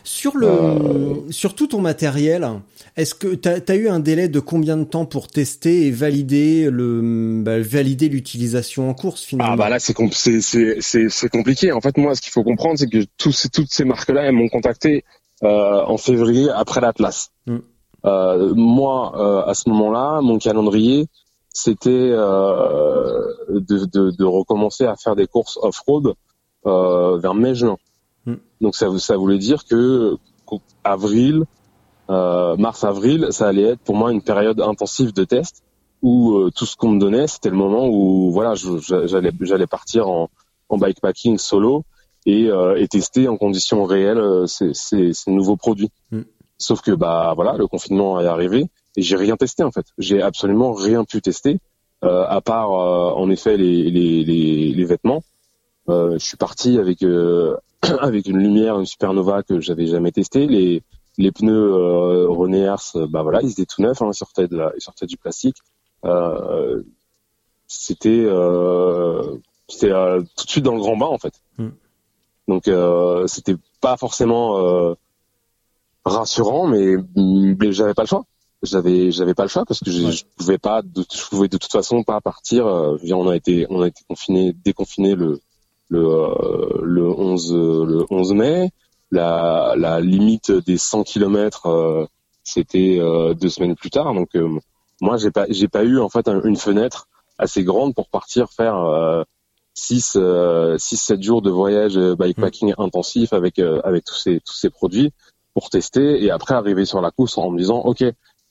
[0.03, 1.15] Sur le, Euh.
[1.31, 2.49] sur tout ton matériel,
[2.97, 6.71] est-ce que t'as as eu un délai de combien de temps pour tester et valider
[6.71, 9.53] le, bah, valider l'utilisation en course finalement?
[9.53, 10.41] Ah bah là c'est c'est
[10.81, 11.71] c'est c'est compliqué.
[11.73, 14.23] En fait moi ce qu'il faut comprendre c'est que tous ces- toutes ces marques là
[14.23, 15.05] elles m'ont contacté
[15.43, 17.31] euh, en février après l'Atlas.
[17.47, 17.59] Mm.
[18.07, 21.07] Euh, moi euh, à ce moment-là mon calendrier
[21.55, 26.15] c'était euh, de, de de recommencer à faire des courses off-road
[26.67, 27.79] euh, vers mai-juin.
[28.27, 28.35] Mm.
[28.61, 30.19] Donc ça ça voulait dire que
[30.83, 31.45] avril
[32.11, 35.63] euh, mars-avril ça allait être pour moi une période intensive de tests
[36.03, 40.09] où euh, tout ce qu'on me donnait, c'était le moment où voilà, j'allais j'allais partir
[40.09, 40.29] en,
[40.69, 41.85] en bikepacking solo
[42.27, 45.91] et, euh, et tester en conditions réelles euh, ces, ces, ces nouveaux produits.
[46.11, 46.23] Mm.
[46.59, 49.87] Sauf que bah voilà, le confinement est arrivé et j'ai rien testé en fait.
[49.99, 51.59] J'ai absolument rien pu tester
[52.05, 55.23] euh, à part euh, en effet les, les, les, les vêtements.
[55.89, 57.57] Euh, je suis parti avec euh,
[58.01, 60.47] avec une lumière, une supernova que j'avais jamais testé.
[60.47, 60.83] Les
[61.17, 64.49] les pneus euh, René Hers, euh, bah voilà, ils étaient tout neufs, hein, ils sortaient
[64.49, 65.59] de la, ils sortaient du plastique.
[66.05, 66.83] Euh,
[67.69, 69.37] c'était euh,
[69.69, 71.35] c'était euh, tout de suite dans le grand bain en fait.
[71.59, 71.69] Mm.
[72.49, 74.95] Donc euh, c'était pas forcément euh,
[76.05, 76.97] rassurant, mais
[77.73, 78.25] j'avais pas le choix.
[78.65, 80.13] J'avais j'avais pas le choix parce que Ouais.
[80.13, 82.67] je pouvais pas de, je pouvais de toute façon pas partir.
[82.67, 85.41] euh, je veux dire, on a été on a été confiné déconfiné le
[85.89, 88.71] le euh, le 11 euh, le 11 mai.
[89.11, 92.07] La la limite des 100 kilomètres euh,
[92.43, 94.13] c'était euh, deux semaines plus tard.
[94.15, 94.49] Donc euh,
[95.01, 97.07] moi j'ai pas j'ai pas eu en fait un- une fenêtre
[97.39, 99.23] assez grande pour partir faire euh,
[99.75, 104.41] 6 euh, 6 7 jours de voyage euh, bikepacking intensif avec euh, avec tous ces
[104.41, 105.13] tous ces produits
[105.53, 108.03] pour tester et après arriver sur la course en me disant OK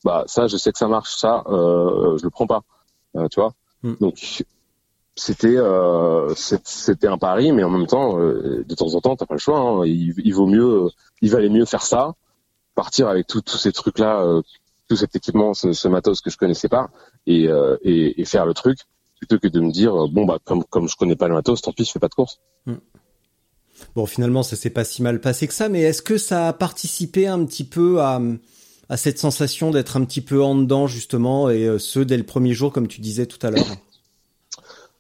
[0.03, 2.61] bah ça je sais que ça marche ça euh, je le prends pas
[3.15, 3.95] Euh, tu vois Mm.
[3.99, 4.43] donc
[5.15, 9.25] c'était euh, c'était un pari mais en même temps euh, de temps en temps t'as
[9.25, 9.85] pas le choix hein.
[9.85, 10.87] il, il vaut mieux
[11.21, 12.13] il valait mieux faire ça
[12.75, 14.41] partir avec tous ces trucs là
[14.87, 16.89] tout cet équipement ce, ce matos que je connaissais pas
[17.27, 18.79] et, euh, et, et faire le truc
[19.17, 21.61] plutôt que de me dire euh, bon bah comme comme je connais pas le matos
[21.61, 22.39] tant pis je fais pas de course
[23.95, 26.53] Bon, finalement, ça s'est pas si mal passé que ça, mais est-ce que ça a
[26.53, 28.21] participé un petit peu à,
[28.93, 32.23] à cette sensation d'être un petit peu en dedans, justement, et euh, ce, dès le
[32.23, 33.65] premier jour, comme tu disais tout à l'heure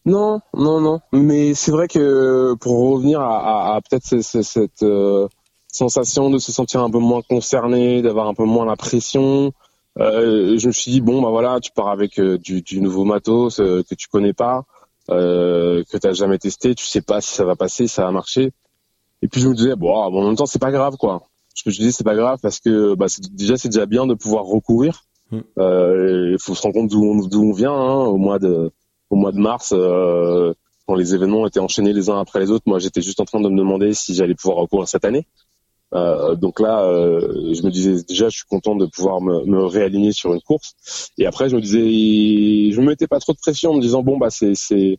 [0.05, 0.99] Non, non, non.
[1.11, 5.27] Mais c'est vrai que pour revenir à, peut-être cette euh,
[5.67, 9.53] sensation de se sentir un peu moins concerné, d'avoir un peu moins la pression,
[9.99, 13.95] euh, je me suis dit bon bah voilà, tu pars avec du, nouveau matos que
[13.95, 14.65] tu connais pas,
[15.07, 18.51] que t'as jamais testé, tu sais pas si ça va passer, si ça va marcher.
[19.21, 21.27] Et puis je me disais bon en même temps c'est pas grave quoi.
[21.53, 24.45] Je me disais c'est pas grave parce que bah, déjà c'est déjà bien de pouvoir
[24.45, 25.03] recourir.
[25.31, 28.71] Il faut se rendre compte d'où on, d'où on vient hein, au mois de
[29.09, 30.53] au mois de mars, euh,
[30.87, 33.39] quand les événements étaient enchaînés les uns après les autres, moi j'étais juste en train
[33.39, 35.27] de me demander si j'allais pouvoir recourir cette année.
[35.93, 39.63] Euh, donc là, euh, je me disais déjà, je suis content de pouvoir me, me,
[39.65, 40.73] réaligner sur une course.
[41.19, 41.79] Et après, je me disais,
[42.71, 44.97] je me mettais pas trop de pression en me disant bon bah c'est c'est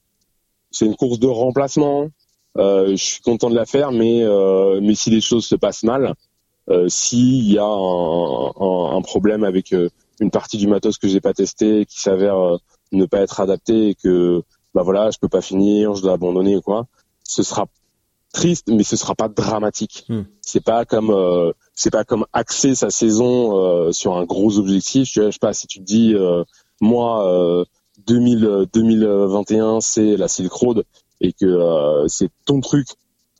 [0.70, 2.08] c'est une course de remplacement.
[2.56, 5.82] Euh, je suis content de la faire, mais euh, mais si les choses se passent
[5.82, 6.12] mal, euh,
[6.88, 11.34] s'il y a un, un, un, problème avec une partie du matos que j'ai pas
[11.34, 12.58] testé, qui s'avère
[12.92, 14.42] ne pas être adapté et que
[14.74, 16.86] bah voilà, je peux pas finir, je dois abandonner ou quoi,
[17.22, 17.66] ce sera
[18.32, 20.04] triste, mais ce sera pas dramatique.
[20.08, 20.22] Hmm.
[20.40, 25.08] C'est pas comme euh, c'est pas comme axer sa saison euh, sur un gros objectif.
[25.10, 26.44] Je sais pas si tu te dis euh,
[26.80, 27.64] moi
[28.06, 30.84] 2000 2021 c'est la Silk Road
[31.20, 32.88] et que c'est ton truc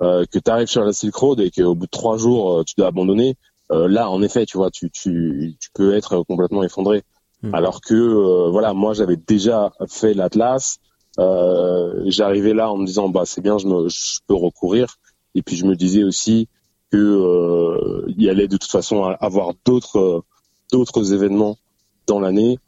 [0.00, 2.88] que tu arrives sur la Silk Road et qu'au bout de trois jours tu dois
[2.88, 3.36] abandonner.
[3.70, 7.04] là en effet tu vois tu tu tu peux être complètement effondré.
[7.44, 7.54] Hmm.
[7.54, 10.78] Alors que euh, voilà, moi j'avais déjà fait l'Atlas.
[11.18, 14.96] Euh, J'arrivais là en me disant bah c'est bien, je, me, je peux recourir.
[15.34, 16.48] Et puis je me disais aussi
[16.90, 20.24] que euh, il allait de toute façon avoir d'autres
[20.72, 21.58] d'autres événements
[22.06, 22.58] dans l'année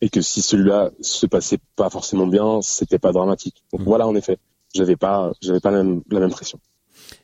[0.00, 3.62] et que si celui-là se passait pas forcément bien, c'était pas dramatique.
[3.72, 3.84] Donc hmm.
[3.84, 4.38] voilà, en effet,
[4.74, 6.58] j'avais pas, j'avais pas la même, la même pression.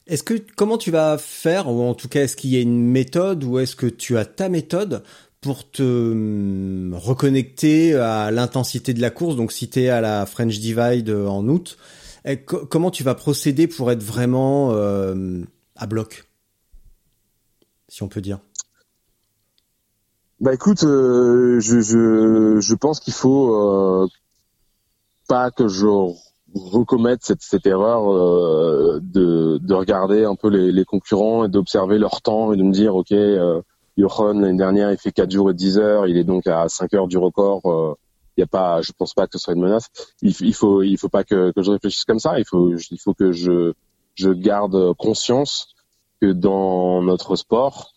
[0.07, 2.83] Est-ce que comment tu vas faire, ou en tout cas, est-ce qu'il y a une
[2.83, 5.03] méthode, ou est-ce que tu as ta méthode
[5.41, 9.37] pour te hum, reconnecter à l'intensité de la course?
[9.37, 11.79] Donc si tu es à la French Divide euh, en août,
[12.47, 15.43] comment tu vas procéder pour être vraiment euh,
[15.77, 16.25] à bloc?
[17.89, 18.41] Si on peut dire.
[20.41, 24.09] Bah écoute, euh, je, je, je, pense qu'il faut
[25.27, 25.87] pas que je
[26.55, 31.99] recommette cette, cette erreur euh, de, de regarder un peu les, les concurrents et d'observer
[31.99, 33.13] leur temps et de me dire ok
[33.99, 36.95] Johan l'année dernière, il fait 4 jours et 10 heures, il est donc à 5
[36.95, 37.67] heures du record.
[37.67, 37.95] Euh,
[38.37, 39.89] y a pas, je pense pas que ce soit une menace.
[40.23, 42.39] Il, faut, il faut pas que, que, je réfléchisse comme ça.
[42.39, 43.73] Il faut, il faut que je,
[44.15, 45.75] je garde conscience
[46.21, 47.93] que dans notre sport,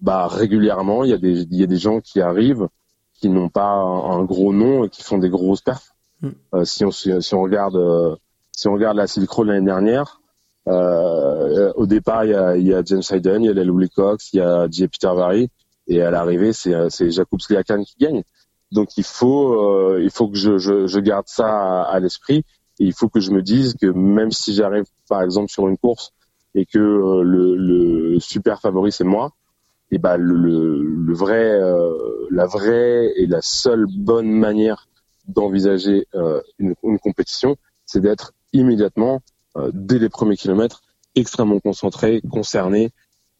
[0.00, 2.68] bah régulièrement, il y a des, il y a des gens qui arrivent
[3.14, 5.94] qui n'ont pas un, gros nom et qui font des grosses perfs.
[6.22, 8.14] Euh, si on si, on regarde euh,
[8.52, 10.20] si on regarde la Silk Road l'année dernière,
[10.68, 13.88] euh, au départ, il y a, il y a James Hayden, il y a Louis
[13.88, 14.88] Cox, il y a J.
[14.88, 15.50] Peter Vary,
[15.86, 18.22] et à l'arrivée, c'est, c'est Jakub Sliakan qui gagne.
[18.72, 22.44] Donc il faut, euh, il faut que je, je, je garde ça à, l'esprit.
[22.78, 25.76] Et il faut que je me dise que même si j'arrive, par exemple, sur une
[25.76, 26.12] course
[26.54, 29.32] et que euh, le, le, super favori c'est moi,
[29.92, 31.92] et ben le, le, vrai, euh,
[32.30, 34.88] la vraie et la seule bonne manière
[35.30, 39.22] d'envisager euh, une, une, compétition, c'est d'être immédiatement
[39.56, 40.82] euh, dès les premiers kilomètres,
[41.14, 42.90] extrêmement concentré, concerné,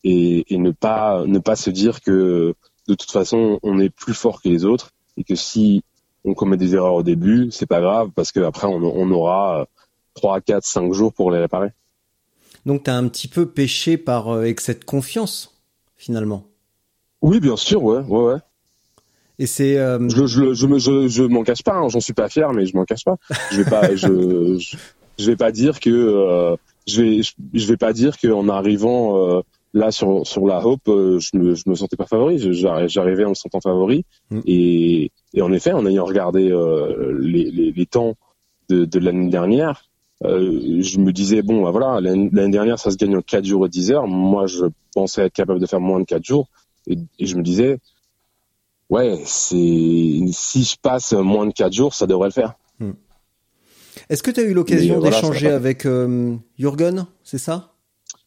[0.03, 2.55] et, et, ne pas ne pas se dire que
[2.89, 5.85] de toute façon on est plus fort que les autres et que si
[6.25, 9.67] on commet des erreurs au début, c'est pas grave parce qu'après on, on aura
[10.15, 11.71] 3, 4, 5 jours pour les réparer.
[12.67, 15.55] Donc tu as un petit peu péché par euh, excès de confiance
[15.97, 16.47] finalement?
[17.23, 18.39] Oui, bien sûr, ouais, ouais, ouais.
[19.41, 19.79] Et c'est.
[19.79, 19.99] Euh...
[20.11, 22.77] Je, je, je, je, je m'en cache pas, hein, j'en suis pas fier, mais je
[22.77, 23.17] m'en cache pas.
[23.51, 24.59] Je vais pas, je,
[25.19, 27.21] je vais pas dire que euh, je vais
[27.55, 29.41] je, vais pas dire qu'en arrivant euh,
[29.73, 32.53] là sur sur la Hope, euh, je me je me sentais pas favori.
[32.87, 34.41] J'arrivais en me sentant favori mm.
[34.45, 36.55] et et en effet, en ayant regardé
[37.19, 38.17] les, les, les temps
[38.69, 39.87] de, de l'année dernière,
[40.23, 43.71] je me disais bon bah voilà l'année dernière ça se gagne en 4 jours et
[43.71, 44.07] 10 heures.
[44.07, 46.49] Moi je pensais être capable de faire moins de 4 jours
[46.87, 47.79] et, et je me disais
[48.91, 49.57] ouais c'est
[50.33, 52.55] si je passe moins de 4 jours ça devrait le faire.
[52.79, 52.91] Mm.
[54.09, 57.73] Est-ce que tu as eu l'occasion d'échanger avec euh, Jürgen, c'est ça?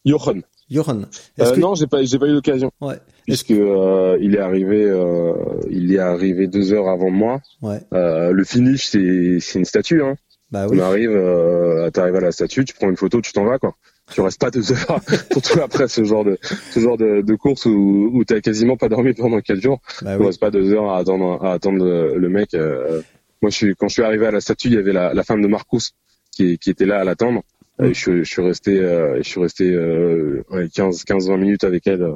[0.05, 0.41] Johan.
[0.69, 1.03] Johan.
[1.39, 2.71] Euh, Non, j'ai pas, j'ai pas eu l'occasion.
[2.81, 2.95] Ouais.
[3.25, 5.33] Puisque euh, il est arrivé, euh,
[5.69, 7.41] il est arrivé deux heures avant moi.
[7.61, 7.81] Ouais.
[7.91, 10.03] Le finish, c'est, c'est une statue.
[10.03, 10.15] Hein.
[10.51, 10.77] Bah oui.
[10.79, 13.75] On arrive, t'arrives à la statue, tu prends une photo, tu t'en vas quoi.
[14.13, 14.99] Tu restes pas deux heures,
[15.31, 16.37] surtout après ce genre de
[16.71, 19.79] ce genre de, de course où, où t'as quasiment pas dormi pendant quatre jours.
[20.01, 20.27] Bah tu oui.
[20.27, 21.83] restes pas deux heures à attendre à attendre
[22.15, 22.53] le, mec.
[22.53, 23.01] Euh,
[23.41, 25.23] moi, je suis, quand je suis arrivé à la statue, il y avait la, la
[25.23, 25.91] femme de Marcus
[26.31, 27.41] qui, qui était là à l'attendre.
[27.81, 31.37] Euh, je, suis- je suis resté, euh, je suis resté euh, ouais, 15, 15, 20
[31.37, 32.07] minutes avec elle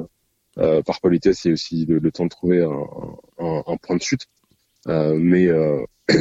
[0.58, 4.02] euh, par politesse et aussi le, le temps de trouver un, un, un point de
[4.02, 4.26] chute.
[4.86, 5.82] Euh, mais, euh,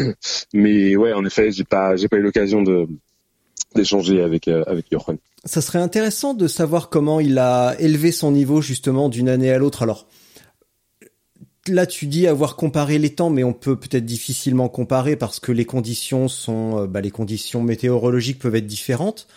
[0.53, 2.88] mais ouais, en effet, j'ai pas, j'ai pas eu l'occasion de
[3.78, 4.63] d'échanger avec euh.
[5.45, 9.57] Ça serait intéressant de savoir comment il a élevé son niveau justement d'une année à
[9.57, 9.84] l'autre.
[9.84, 10.07] Alors
[11.69, 15.51] là, tu dis avoir comparé les temps, mais on peut peut-être difficilement comparer parce que
[15.51, 19.28] les conditions sont, euh, bah, les conditions météorologiques peuvent être différentes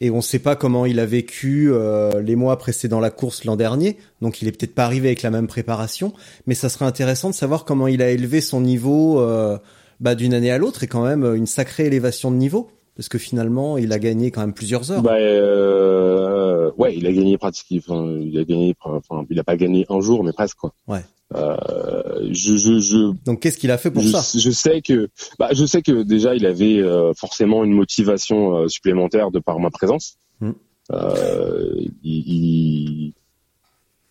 [0.00, 3.44] et on ne sait pas comment il a vécu euh, les mois précédant la course
[3.44, 3.96] l'an dernier.
[4.20, 6.12] Donc il est peut-être pas arrivé avec la même préparation,
[6.46, 9.58] mais ça serait intéressant de savoir comment il a élevé son niveau euh,
[9.98, 12.70] bah, d'une année à l'autre et quand même une sacrée élévation de niveau.
[12.96, 15.02] Parce que finalement, il a gagné quand même plusieurs heures.
[15.02, 17.78] Bah euh, ouais, il a gagné pratiquement.
[17.78, 18.74] Enfin, il a gagné.
[18.80, 20.74] Enfin, il a pas gagné un jour, mais presque quoi.
[20.86, 21.00] Ouais.
[21.34, 24.20] Euh, je, je, je, Donc qu'est-ce qu'il a fait pour je, ça?
[24.36, 29.30] je sais que, bah, je sais que déjà il avait euh, forcément une motivation supplémentaire
[29.30, 30.16] de par ma présence.
[30.40, 30.50] Mm.
[30.92, 31.72] Euh,
[32.02, 33.12] il, il,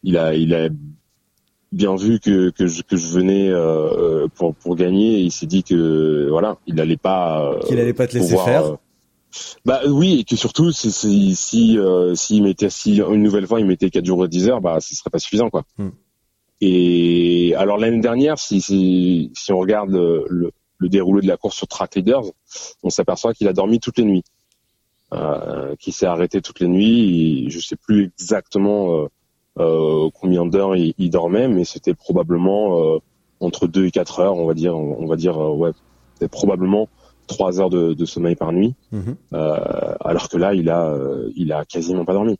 [0.04, 0.70] il a, il a
[1.72, 5.16] bien vu que que je, que je venais euh, pour pour gagner.
[5.20, 7.44] Et il s'est dit que voilà, il allait pas.
[7.54, 8.66] euh, Qu'il allait pas te laisser pouvoir, faire.
[8.66, 8.76] euh,
[9.66, 13.60] bah oui, et que surtout si si si euh, s'il mettait si une nouvelle fois
[13.60, 15.64] il mettait 4 jours et 10 heures, bah ce serait pas suffisant quoi.
[15.78, 15.90] Hmm.
[16.62, 21.38] Et alors l'année dernière, si si si on regarde le, le, le déroulé de la
[21.38, 22.24] course sur Track Leaders,
[22.84, 24.24] on s'aperçoit qu'il a dormi toutes les nuits,
[25.14, 27.46] euh, qu'il s'est arrêté toutes les nuits.
[27.46, 29.08] Et je sais plus exactement euh, euh,
[30.14, 33.00] combien d'heures il, il dormait, mais c'était probablement euh,
[33.40, 35.72] entre 2 et 4 heures, on va dire, on va dire euh, ouais,
[36.14, 36.90] c'était probablement
[37.28, 38.74] 3 heures de, de sommeil par nuit.
[39.34, 42.38] Euh, alors que là, il a, euh, il a quasiment pas dormi.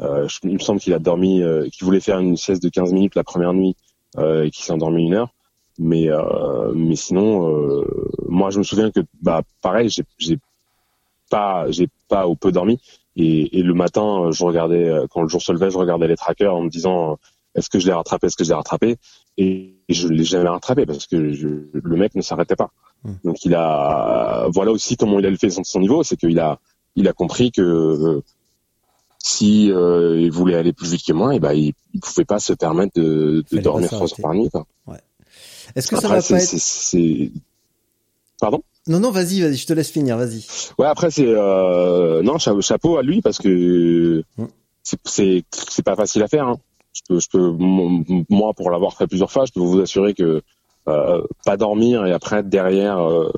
[0.00, 2.68] Euh, je- il me semble qu'il a dormi, euh, qu'il voulait faire une sieste de
[2.68, 3.74] 15 minutes la première nuit
[4.18, 5.30] euh, et qu'il s'est endormi une heure.
[5.78, 7.84] Mais, euh, mais sinon, euh,
[8.28, 10.38] moi, je me souviens que, bah, pareil, j'ai, j'ai
[11.30, 12.78] pas, j'ai pas ou peu dormi.
[13.20, 16.08] Et, et le matin, euh, je regardais, euh, quand le jour se levait, je regardais
[16.08, 17.14] les trackers en me disant, euh,
[17.54, 18.96] est-ce que je l'ai rattrapé, est-ce que je l'ai rattrapé?
[19.36, 22.70] Et, je l'ai jamais rattrapé parce que je, le mec ne s'arrêtait pas.
[23.02, 23.14] Hmm.
[23.24, 26.60] Donc il a, voilà aussi comment il a fait son, son niveau, c'est qu'il a,
[26.94, 28.22] il a compris que euh,
[29.18, 32.38] si euh, il voulait aller plus vite que moi, et ben il, il pouvait pas
[32.38, 34.48] se permettre de, dormir trois heures par nuit.
[34.48, 34.64] Quoi.
[35.74, 37.32] Est-ce que ça va pas être
[38.40, 38.62] pardon?
[38.90, 40.44] Non non, vas-y, vas-y, je te laisse finir, vas-y.
[40.78, 44.44] Ouais, après c'est euh, non cha- chapeau à lui parce que Mm.
[45.04, 45.44] c'est
[45.84, 46.46] pas facile à faire.
[46.48, 46.58] Hein.
[46.92, 50.12] Je peux je peux m- moi pour l'avoir fait plusieurs fois, je peux vous assurer
[50.12, 50.42] que
[50.88, 53.30] euh, pas dormir et après être derrière euh,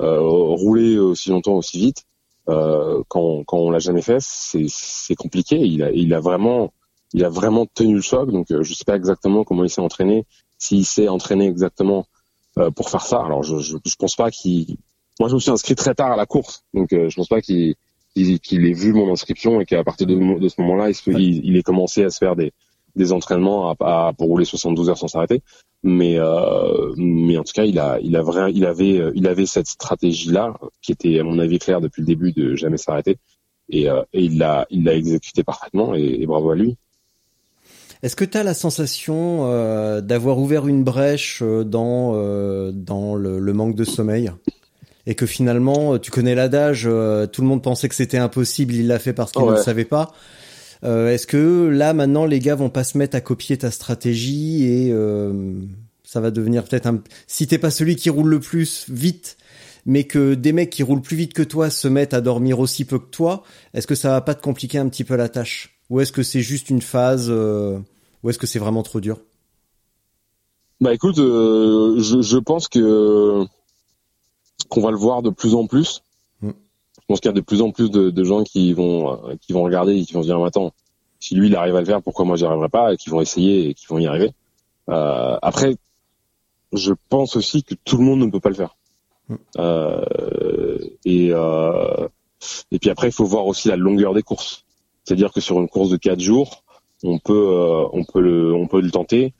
[0.00, 2.04] euh, rouler aussi longtemps aussi vite
[2.46, 5.56] quand quand on l'a jamais fait, c'est c'est compliqué.
[5.58, 6.72] Il a il a vraiment
[7.12, 8.30] il a vraiment tenu le choc.
[8.30, 10.26] Donc je sais pas exactement comment il s'est entraîné,
[10.58, 12.06] s'il s'est entraîné exactement
[12.76, 13.20] pour faire ça.
[13.24, 14.76] Alors je je, je pense pas qu'il
[15.20, 17.40] moi, je me suis inscrit très tard à la course, donc euh, je pense pas
[17.40, 17.74] qu'il
[18.14, 20.14] qu'il ait vu mon inscription et qu'à partir de,
[20.48, 22.52] ce moment-là, il, ait commencé à se faire des,
[22.94, 25.42] des entraînements à, à- pour rouler 72 heures sans s'arrêter.
[25.82, 29.46] Mais euh, mais en tout cas, il a il a il avait euh, il avait
[29.46, 33.18] cette stratégie-là qui était à mon avis claire depuis le début de jamais s'arrêter
[33.68, 36.76] et, euh, et il l'a il l'a exécuté parfaitement et, et bravo à lui.
[38.02, 43.14] Est-ce que tu as la sensation euh, d'avoir ouvert une brèche euh, dans euh, dans
[43.14, 44.30] le, le manque de sommeil?
[45.06, 48.74] Et que finalement, euh, tu connais l'adage, euh, tout le monde pensait que c'était impossible,
[48.74, 49.56] il l'a fait parce qu'il ne Ouais.
[49.56, 50.12] le savait pas.
[50.84, 54.64] Euh, Est-ce que là maintenant les gars vont pas se mettre à copier ta stratégie
[54.64, 55.54] et euh,
[56.04, 59.36] ça va devenir peut-être un si t'es pas celui qui roule le plus vite
[59.86, 62.84] mais que des mecs qui roulent plus vite que toi se mettent à dormir aussi
[62.84, 63.42] peu que toi,
[63.74, 65.78] est-ce que ça va pas te compliquer un petit peu la tâche?
[65.90, 67.78] Ou est-ce que c'est juste une phase euh,
[68.22, 69.18] Ou est-ce que c'est vraiment trop dur?
[70.80, 73.44] Bah écoute, euh, je, je pense que
[74.72, 76.02] qu'on va le voir de plus en plus.
[76.40, 76.48] Mm.
[76.48, 79.34] Je pense qu'il y a de plus en plus de, de gens qui vont euh,
[79.40, 80.72] qui vont regarder et qui vont se dire attends,
[81.20, 83.20] si lui il arrive à le faire, pourquoi moi j'y arriverai pas Et qui vont
[83.20, 84.32] essayer et qui vont y arriver.
[84.88, 85.76] Euh, après,
[86.72, 88.76] je pense aussi que tout le monde ne peut pas le faire.
[89.28, 89.34] Mm.
[89.58, 92.08] Euh, et euh,
[92.70, 94.64] et puis après, il faut voir aussi la longueur des courses.
[95.04, 96.64] C'est-à-dire que sur une course de quatre jours,
[97.04, 99.34] on peut euh, on peut le on peut le tenter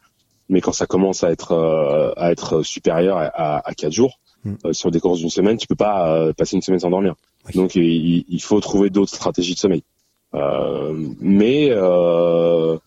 [0.49, 4.18] mais quand ça commence à être euh, à être supérieur à, à, à quatre jours
[4.45, 4.55] Mm.
[4.64, 7.14] euh, sur des courses d'une semaine, tu peux pas euh, passer une semaine sans dormir.
[7.55, 9.82] Donc il, il faut trouver d'autres stratégies de sommeil.
[10.34, 12.78] Euh, mais euh,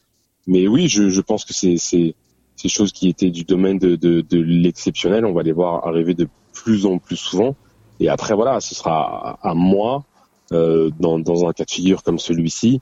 [0.47, 2.15] mais oui, je, je pense que c'est c'est
[2.55, 6.13] ces choses qui étaient du domaine de, de, de l'exceptionnel, on va les voir arriver
[6.13, 7.55] de plus en plus souvent.
[7.99, 10.03] Et après voilà, ce sera à, à moi
[10.51, 12.81] euh, dans, dans un cas de figure comme celui-ci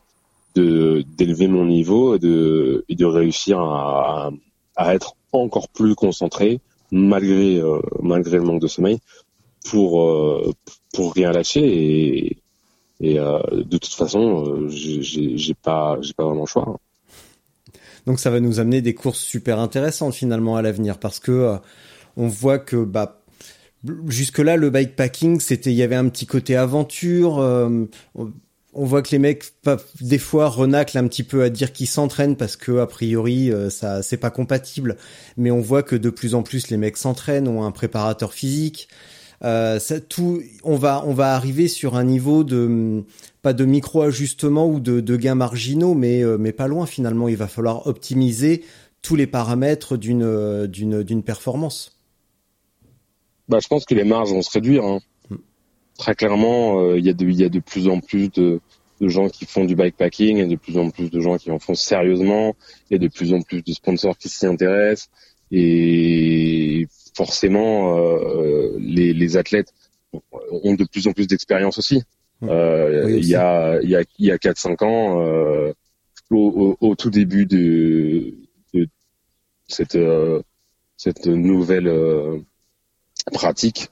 [0.56, 4.32] de d'élever mon niveau et de et de réussir à,
[4.76, 6.60] à être encore plus concentré
[6.94, 9.00] malgré euh, malgré le manque de sommeil
[9.70, 10.54] pour euh,
[10.94, 12.38] pour rien lâcher et
[13.02, 16.66] Et euh, de toute façon, j'ai pas, j'ai pas vraiment le choix.
[16.70, 16.78] hein.
[18.06, 21.58] Donc ça va nous amener des courses super intéressantes finalement à l'avenir parce que
[22.16, 23.24] on voit que bah
[24.08, 27.40] jusque là le bikepacking c'était il y avait un petit côté aventure
[28.74, 29.54] on, voit que les mecs
[30.02, 33.70] des fois renaclent un petit peu à dire qu'ils s'entraînent parce que a priori euh,
[33.70, 34.98] ça c'est pas compatible
[35.38, 38.88] mais on voit que de plus en plus les mecs s'entraînent ont un préparateur physique
[39.44, 43.04] euh, ça, tout, on va, on va arriver sur un niveau de
[43.42, 47.28] pas de micro ajustement ou de, de gains marginaux, mais euh, mais pas loin finalement.
[47.28, 48.64] Il va falloir optimiser
[49.02, 52.00] tous les paramètres d'une euh, d'une d'une performance.
[53.50, 54.86] Bah, je pense que les marges vont se réduire.
[54.86, 55.02] hein.
[56.04, 58.60] Très clairement, euh, il y a de, y a de plus en plus de,
[59.00, 61.38] de gens qui font du bikepacking, il y a de plus en plus de gens
[61.38, 62.58] qui en font sérieusement,
[62.90, 65.10] il y a de plus en plus de sponsors qui s'y intéressent,
[65.50, 69.74] et forcément, euh, les, les athlètes
[70.52, 72.04] ont de plus en plus d'expérience aussi.
[72.42, 72.50] Mm.
[72.50, 75.72] Euh, Oui, il y a, il y a, il y a 4-5 ans, euh,
[76.32, 78.34] au, au, au tout début de,
[78.74, 78.90] de
[79.70, 80.42] cette, euh,
[80.98, 81.90] cette nouvelle
[83.32, 83.88] pratique,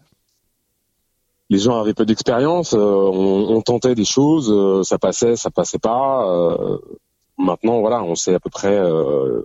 [1.51, 5.51] les gens avaient peu d'expérience, euh, on, on tentait des choses, euh, ça passait, ça
[5.51, 6.25] passait pas.
[6.27, 6.77] euh,
[7.37, 9.41] maintenant, voilà, on sait à peu près, euh,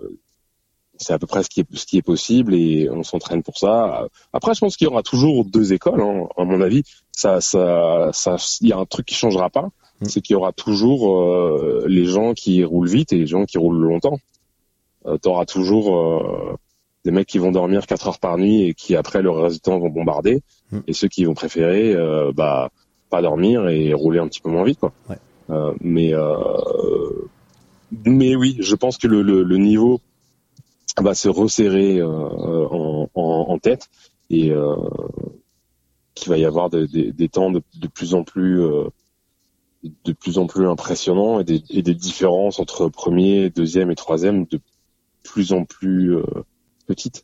[0.97, 3.57] c'est à peu près ce qui est ce qui est possible et on s'entraîne pour
[3.57, 4.07] ça.
[4.33, 6.81] Après, je pense qu'il y aura toujours deux écoles, hein, à mon avis.
[7.11, 9.69] Ça, ça, ça, il y a un truc qui changera pas,
[10.01, 10.05] Mm.
[10.05, 13.57] c'est qu'il y aura toujours euh, les gens qui roulent vite et les gens qui
[13.57, 14.19] roulent longtemps.
[15.05, 16.55] Euh, T'auras toujours euh,
[17.07, 19.61] des mecs qui vont dormir 4 heures par nuit et qui après le reste du
[19.61, 20.41] temps vont bombarder
[20.71, 20.79] Mm.
[20.87, 22.71] et ceux qui vont préférer euh, bah
[23.09, 24.91] pas dormir et rouler un petit peu moins vite quoi.
[25.09, 25.15] Ouais.
[25.49, 26.35] Euh, mais euh,
[28.03, 30.01] mais oui, je pense que le, le, le niveau
[30.99, 33.87] va se resserrer euh, en, en, en tête
[34.29, 34.51] et
[36.15, 38.61] qu'il va y avoir des, des, des temps de, de plus en plus
[40.03, 44.45] de plus en plus impressionnants et des, et des différences entre premier, deuxième et troisième
[44.47, 44.59] de
[45.23, 46.17] plus en plus
[46.87, 47.23] petites.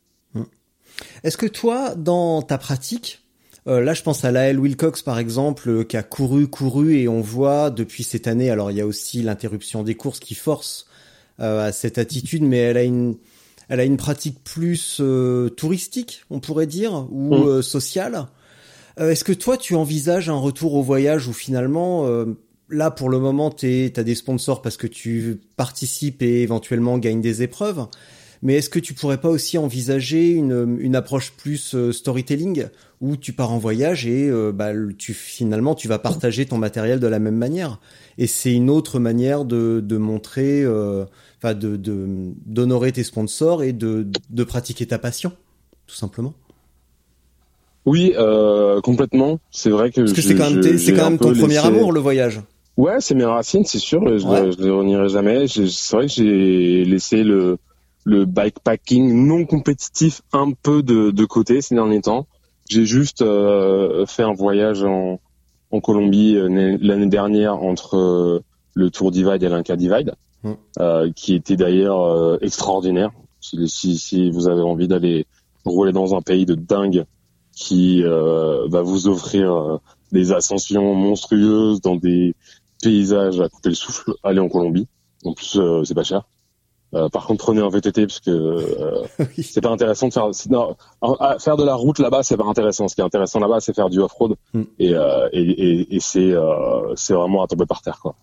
[1.24, 3.22] Est-ce que toi, dans ta pratique,
[3.66, 7.08] euh, là je pense à Laëlle Wilcox par exemple, euh, qui a couru, couru, et
[7.08, 10.86] on voit depuis cette année, alors il y a aussi l'interruption des courses qui force
[11.40, 13.16] euh, à cette attitude, mais elle a une,
[13.68, 15.00] elle a une pratique plus
[15.56, 17.62] touristique, on pourrait dire, ou Mm.
[17.62, 18.26] sociale.
[18.98, 22.06] Est-ce que toi tu envisages un retour au voyage où finalement,
[22.68, 27.22] là pour le moment tu as des sponsors parce que tu participes et éventuellement gagnes
[27.22, 27.86] des épreuves,
[28.44, 32.66] mais est-ce que tu pourrais pas aussi envisager une, une approche plus euh, storytelling
[33.00, 37.00] où tu pars en voyage et euh, bah, tu finalement tu vas partager ton matériel
[37.00, 37.80] de la même manière?
[38.18, 41.04] Et c'est une autre manière de, de montrer, euh,
[41.38, 42.06] enfin de de-
[42.46, 45.32] d'honorer tes sponsors et de de pratiquer ta passion
[45.88, 46.32] tout simplement.
[47.86, 49.38] Oui, euh, complètement.
[49.50, 52.00] C'est vrai que Parce que c'est quand même je- quand même ton premier amour le
[52.00, 52.40] voyage.
[52.76, 54.00] Ouais, c'est mes racines, c'est sûr.
[54.18, 54.50] Je, Ouais.
[54.58, 55.46] je renierai jamais.
[55.48, 57.58] C'est vrai que j'ai laissé le
[58.04, 62.26] le bikepacking non compétitif un peu de, de côté ces derniers temps.
[62.68, 65.20] J'ai juste euh, fait un voyage en,
[65.70, 68.40] en Colombie euh, l'année dernière entre euh,
[68.74, 70.52] le Tour Divide et l'Inca Divide, Mm.
[70.78, 73.10] euh, qui était d'ailleurs euh, extraordinaire.
[73.40, 75.26] Si, si, si vous avez envie d'aller
[75.64, 77.06] rouler dans un pays de dingue
[77.56, 79.80] qui euh, va vous offrir
[80.12, 82.34] des ascensions monstrueuses dans des
[82.82, 84.86] paysages à couper le souffle, allez en Colombie.
[85.24, 86.24] En plus, euh, c'est pas cher.
[86.94, 89.42] Euh, par contre, prenez un VTT parce que euh, Oui.
[89.42, 90.28] c'est pas intéressant de faire.
[90.50, 90.76] Non,
[91.40, 92.86] faire de la route là-bas, c'est pas intéressant.
[92.88, 94.62] Ce qui est intéressant là-bas, c'est faire du off-road Mm.
[94.78, 98.14] et, euh, et, et, et c'est euh, c'est vraiment à tomber par terre quoi.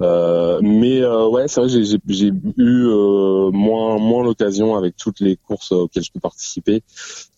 [0.00, 4.96] Euh, mais euh, ouais, c'est vrai, j'ai j'ai- j'ai eu euh, moins moins l'occasion avec
[4.96, 6.82] toutes les courses auxquelles je peux participer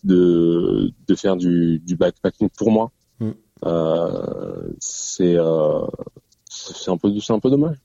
[0.03, 2.91] de de faire du, du backpacking pour moi.
[3.19, 3.29] Mm.
[3.65, 5.81] Euh, c'est euh,
[6.49, 7.77] c'est un peu c'est un peu dommage.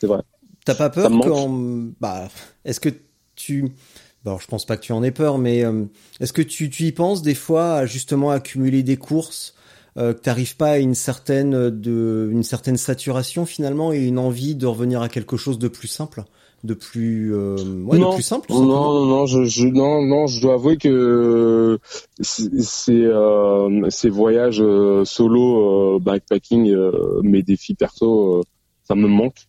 [0.00, 0.22] C'est vrai.
[0.66, 1.48] T'as pas peur quand
[2.00, 2.28] bah
[2.64, 2.88] est-ce que
[3.36, 3.72] tu
[4.24, 5.84] bon, je pense pas que tu en aies peur mais euh,
[6.18, 9.54] est-ce que tu, tu y penses des fois à justement accumuler des courses
[9.96, 14.18] euh, que t'arrives pas à une certaine euh, de une certaine saturation finalement et une
[14.18, 16.24] envie de revenir à quelque chose de plus simple,
[16.64, 20.26] de plus euh, ouais, non, de plus simple non, non, non, je, je, non, non,
[20.26, 21.78] je dois avouer que
[22.20, 28.42] c'est c'est, euh, ces voyages euh, solo, euh, backpacking, euh, mes défis perso, euh,
[28.82, 29.46] ça me manque,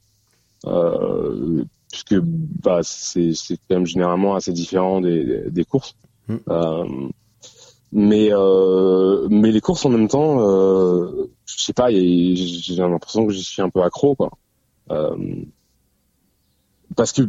[0.65, 5.95] euh, puisque bah c'est c'est quand même généralement assez différent des, des courses.
[6.27, 6.35] Mm.
[6.49, 6.85] Euh,
[7.91, 13.33] mais euh, mais les courses en même temps, euh, je sais pas, j'ai l'impression que
[13.33, 14.31] j'y suis un peu accro, quoi.
[14.91, 15.15] Euh,
[16.95, 17.21] parce que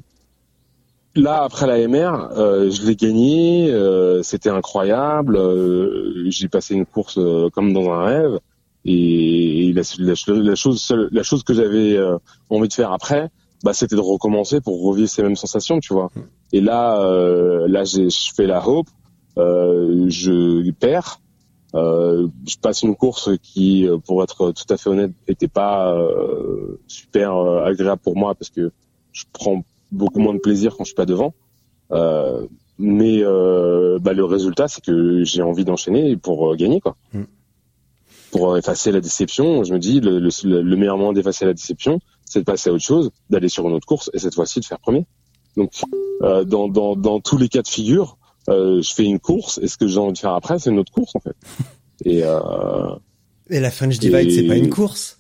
[1.15, 5.37] là après la MR, euh, je l'ai gagné, euh, c'était incroyable.
[5.37, 8.41] euh, j'ai passé une course euh, comme dans un rêve.
[8.85, 10.15] Et, la, la,
[10.55, 12.17] chose la chose que j'avais euh,
[12.51, 13.31] envie de faire après
[13.65, 16.11] bah c'était de recommencer pour revivre ces mêmes sensations tu vois.
[16.53, 18.89] Et là euh, là je fais la hope
[19.39, 21.21] euh, je perds.
[21.75, 26.81] Euh, je passe une course qui pour être tout à fait honnête était pas euh,
[26.87, 28.73] super agréable pour moi parce que
[29.13, 29.63] je prends
[29.93, 31.35] beaucoup moins de plaisir quand je suis pas devant.
[32.81, 36.97] Mais bah, le résultat c'est que j'ai envie d'enchaîner pour gagner quoi.
[37.13, 37.25] Mm
[38.31, 42.41] pour effacer la déception, je me dis le, le, meilleur moyen d'effacer la déception, c'est
[42.41, 44.79] de passer à autre chose, d'aller sur une autre course et cette fois-ci de faire
[44.79, 45.07] premier.
[45.57, 45.73] Donc
[46.23, 48.19] euh, dans, dans, dans tous les cas de figure,
[48.49, 50.79] euh, je fais une course et ce que j'ai envie de faire après, c'est une
[50.79, 51.37] autre course en fait.
[52.05, 52.95] Et, euh,
[53.51, 55.19] et la French Divide, c'est pas une course.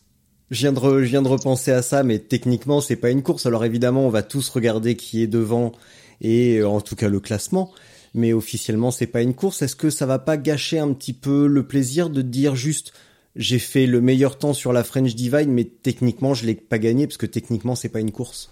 [0.52, 3.46] Je viens de je viens de repenser à ça, mais techniquement, c'est pas une course.
[3.46, 5.72] Alors évidemment, on va tous regarder qui est devant
[6.20, 7.72] et en tout cas le classement
[8.14, 9.62] mais officiellement c'est pas une course.
[9.62, 12.92] Est-ce que ça va pas gâcher un petit peu le plaisir de dire juste
[13.36, 17.06] j'ai fait le meilleur temps sur la French Divide, mais techniquement je l'ai pas gagné
[17.06, 18.50] parce que techniquement c'est pas une course?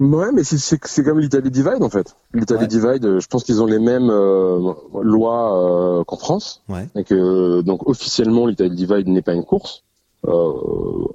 [0.00, 2.14] Ouais, mais c'est comme l'Italie Divide en fait.
[2.32, 6.62] L'Italie Divide, euh, je pense qu'ils ont les mêmes euh, lois euh, qu'en France.
[6.68, 6.88] Ouais.
[6.94, 9.82] Et que donc officiellement l'Italie Divide n'est pas une course.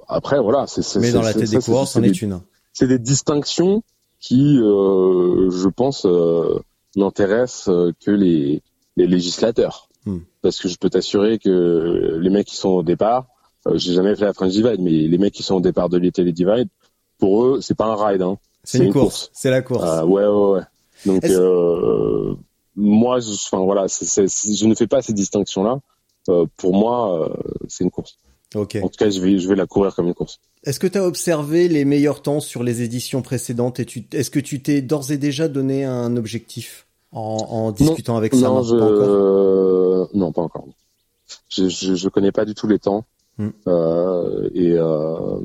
[0.08, 1.00] après voilà, c'est.
[1.00, 2.40] Mais dans la tête des coureurs, c'en est une.
[2.74, 3.82] C'est des distinctions
[4.20, 6.06] qui, je pense
[6.96, 8.62] n'intéresse euh, que les,
[8.96, 9.88] les législateurs.
[10.06, 10.18] Hmm.
[10.42, 13.26] Parce que je peux t'assurer que les mecs qui sont au départ,
[13.66, 15.98] euh, j'ai jamais fait la French Divide, mais les mecs qui sont au départ de
[15.98, 16.68] l'Italy Divide,
[17.18, 18.38] pour eux, c'est pas un ride, hein.
[18.64, 19.30] C'est une, course.
[19.32, 19.84] C'est la course.
[19.84, 20.62] Euh, ouais, ouais, ouais.
[21.04, 22.34] Donc, euh,
[22.76, 25.80] moi, je, enfin voilà, je ne fais pas ces distinctions-là.
[26.30, 27.30] Euh, pour moi,
[27.68, 28.18] c'est une course.
[28.56, 30.40] En tout cas, je vais, je vais la courir comme une course.
[30.64, 34.30] Est-ce que tu as observé les meilleurs temps sur les éditions précédentes et tu, est-ce
[34.30, 40.16] que tu t'es d'ores et déjà donné un objectif en, discutant avec ça non, je...
[40.16, 40.66] non, pas encore.
[41.48, 43.04] Je, je, je, connais pas du tout les temps
[43.38, 43.48] hmm.
[43.68, 45.38] euh, et euh,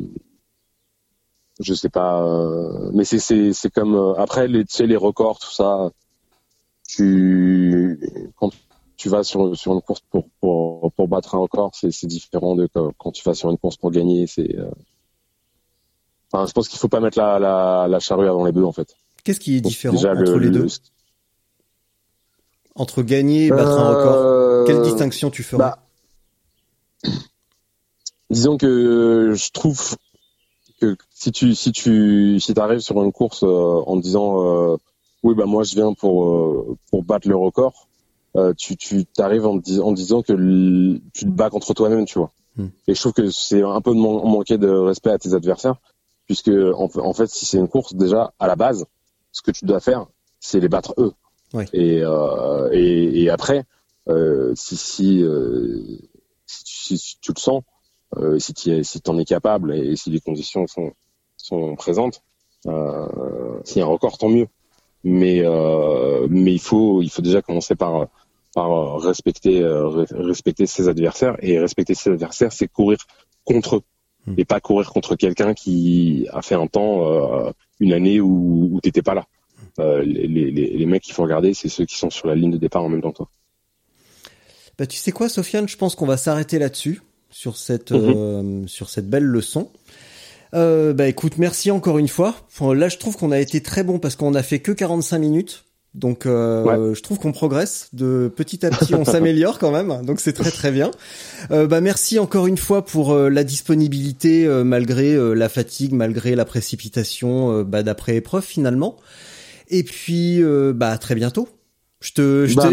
[1.60, 2.24] je sais pas.
[2.24, 5.92] Euh, mais c'est c'est c'est comme euh, après les tu sais les records tout ça.
[6.88, 8.52] Tu quand
[9.00, 12.68] tu vas sur sur une course pour pour pour battre un record, c'est différent de
[12.98, 14.28] quand tu vas sur une course pour gagner.
[14.28, 14.70] C'est euh,
[16.32, 18.72] Enfin, je pense qu'il faut pas mettre la, la, la charrue avant les bœufs en
[18.72, 18.96] fait.
[19.24, 20.68] Qu'est-ce qui est différent entre les deux
[22.76, 25.58] entre gagner et battre un record euh, Quelle distinction tu ferais?
[25.58, 25.80] bah,
[28.30, 29.96] Disons que je trouve
[30.80, 34.78] que si tu si tu si arrives sur une course euh, en disant euh,
[35.24, 37.89] oui bah moi je viens pour pour battre le record,
[38.58, 40.34] tu tu t'arrives en, en, disant que
[41.14, 42.32] tu te bats contre toi-même, tu vois.
[42.56, 42.68] Hmm.
[42.88, 45.76] Et je trouve que c'est un peu de manquer de respect à tes adversaires,
[46.26, 48.86] puisque en, en fait si c'est une course déjà à la base,
[49.32, 50.08] ce que tu dois faire,
[50.40, 51.14] c'est les battre eux.
[51.74, 53.64] Et, euh, et, et, après,
[54.08, 55.82] euh, si, si, euh,
[56.46, 57.64] si, si, tu le sens,
[58.18, 60.94] euh, si tu si en es capable et si les conditions sont,
[61.38, 62.22] sont présentes,
[62.68, 64.48] euh, s'il y a un record, tant mieux.
[65.04, 68.08] Mais, euh, mais il, faut, il faut déjà commencer par,
[68.54, 69.64] par respecter,
[70.12, 71.38] respecter ses adversaires.
[71.42, 72.98] Et respecter ses adversaires, c'est courir
[73.46, 73.82] contre eux.
[74.26, 74.34] Hmm.
[74.38, 79.02] Et pas courir contre quelqu'un qui a fait un temps, une année où, où t'étais
[79.02, 79.26] pas là.
[79.80, 82.52] Euh, les, les, les, mecs qu'il faut regarder, c'est ceux qui sont sur la ligne
[82.52, 83.30] de départ en même temps que toi.
[84.78, 88.14] Bah, tu sais quoi, Sofiane, je pense qu'on va s'arrêter là-dessus, sur cette, mhm.
[88.16, 89.70] euh, sur cette belle leçon.
[90.54, 92.36] Euh, bah écoute, merci encore une fois.
[92.62, 95.66] Là, je trouve qu'on a été très bon parce qu'on a fait que 45 minutes.
[95.96, 100.06] Donc, euh, je trouve qu'on progresse de petit à petit, on s'améliore quand même.
[100.06, 100.92] Donc, c'est très très bien.
[101.50, 106.46] Euh, bah, merci encore une fois pour euh, la disponibilité malgré la fatigue, malgré la
[106.46, 108.98] précipitation bah, d'après épreuve finalement.
[109.70, 111.48] Et puis, euh, bah, très bientôt.
[112.02, 112.70] Je te, je bah,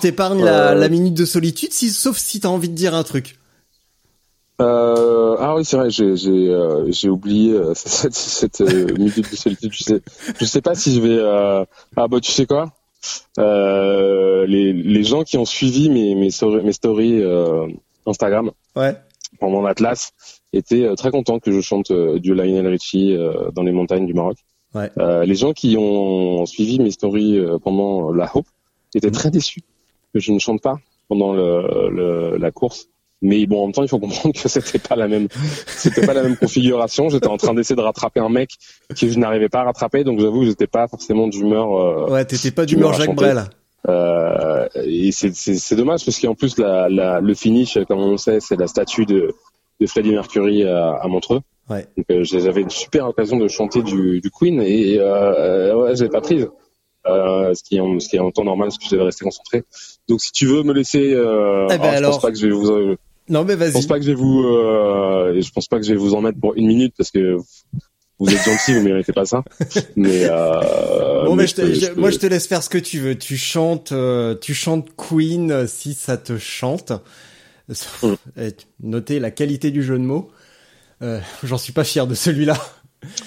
[0.00, 3.02] t'épargne la, euh, la, minute de solitude, si, sauf si t'as envie de dire un
[3.02, 3.38] truc.
[4.60, 9.72] Euh, ah oui, c'est vrai, j'ai j'ai euh, j'ai oublié euh, cette, cette de solitude.
[9.72, 10.02] Je sais
[10.38, 11.66] je sais pas si je vais.
[11.96, 12.72] Ah bah tu sais quoi?
[13.38, 16.30] Les les gens qui ont suivi mes mes,
[16.62, 17.22] mes stories
[18.06, 18.96] Instagram ouais.
[19.38, 20.12] pendant l'Atlas
[20.52, 23.16] étaient très contents que je chante du Lionel Richie
[23.54, 24.36] dans les montagnes du Maroc.
[24.74, 24.90] Ouais.
[24.98, 28.46] Euh, les gens qui ont suivi mes stories euh, pendant la Hope
[28.94, 29.62] étaient très déçus
[30.14, 32.88] que je ne chante pas pendant le, le, la course.
[33.22, 35.28] Mais bon, en même temps, il faut comprendre que c'était pas la même,
[35.66, 37.10] c'était pas la même configuration.
[37.10, 38.50] J'étais en train d'essayer de rattraper un mec
[38.88, 41.74] que je n'arrivais pas à rattraper, donc j'avoue que j'étais pas forcément d'humeur.
[41.74, 43.44] Euh, ouais, t'étais pas d'humeur Jacques Brel.
[43.88, 48.58] Euh, et c'est dommage parce qu'en plus la, la, le finish, comme on sait, c'est
[48.58, 49.34] la statue de,
[49.80, 51.40] de Freddie Mercury à, à Montreux.
[51.68, 51.86] Ouais.
[51.96, 56.04] Donc euh, j'avais une super occasion de chanter du, du Queen et euh, ouais, je
[56.04, 56.48] l'ai pas prise.
[57.06, 59.04] Euh, ce qui est en, ce qui est en temps normal parce que je devais
[59.04, 59.64] rester concentré.
[60.06, 62.46] Donc si tu veux me laisser, euh, eh ben alors, je pense pas que je
[62.46, 62.96] vais vous
[63.30, 63.86] Non mais Je pense vas-y.
[63.86, 66.38] pas que je vais vous, euh, je pense pas que je vais vous en mettre
[66.38, 67.36] pour une minute parce que
[68.18, 69.42] vous êtes gentil, vous méritez pas ça.
[69.96, 72.68] Mais, euh, Bon, mais je te- peux- je- peux- moi je te laisse faire ce
[72.68, 73.14] que tu veux.
[73.16, 76.92] Tu chantes, euh, tu chantes Queen si ça te chante.
[78.02, 78.12] Mm.
[78.36, 78.48] Eh,
[78.82, 80.30] Notez la qualité du jeu de mots.
[81.02, 82.56] Euh, J'en suis pas fier de celui-là.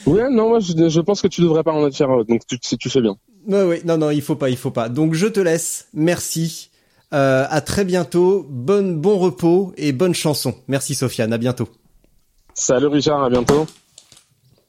[0.05, 2.07] Ouais, non, moi, je, je pense que tu devrais pas en être fier.
[2.25, 3.15] Donc, tu, si tu fais bien.
[3.47, 4.89] Ouais, ouais, non, non, il faut pas, il faut pas.
[4.89, 5.87] Donc je te laisse.
[5.93, 6.69] Merci.
[7.13, 8.45] Euh, à très bientôt.
[8.49, 10.55] Bonne, bon repos et bonne chanson.
[10.67, 11.31] Merci Sofiane.
[11.31, 11.67] À bientôt.
[12.55, 13.65] Salut Richard, à bientôt.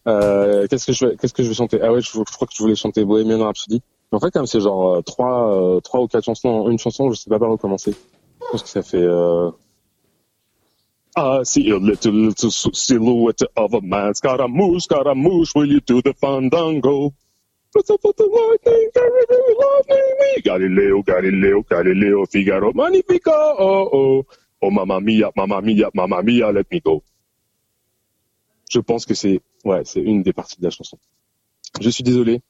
[0.07, 1.81] Euh, qu'est-ce que je vais, qu'est-ce que je vais chanter?
[1.83, 3.83] Ah ouais, je, crois que je voulais chanter Bohemian Rhapsody.
[4.13, 7.19] En fait, comme c'est genre euh, trois, euh, trois ou quatre chansons une chanson, je
[7.19, 7.93] sais pas par où commencer.
[7.93, 8.99] Je pense que ça fait.
[8.99, 9.51] Euh...
[11.17, 16.13] I see a little little silhouette of a man, Scaramouche, Scaramouche, will you do the
[16.21, 17.13] fandango?
[17.75, 20.43] What's up with the lightning, Galileo, lightning me?
[20.43, 24.27] Galileo, Galileo, Galileo, Figaro, Magnifico, oh oh,
[24.63, 27.03] oh mamma mia, mamma mia, mamma mia, let me go.
[28.71, 30.99] Je pense que c'est, ouais, c'est une des parties de la chanson.
[31.81, 32.43] Je suis désolé.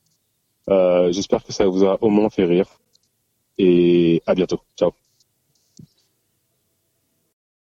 [0.69, 2.69] Euh, j'espère que ça vous a au moins fait rire.
[3.57, 4.61] Et à bientôt.
[4.77, 4.93] Ciao.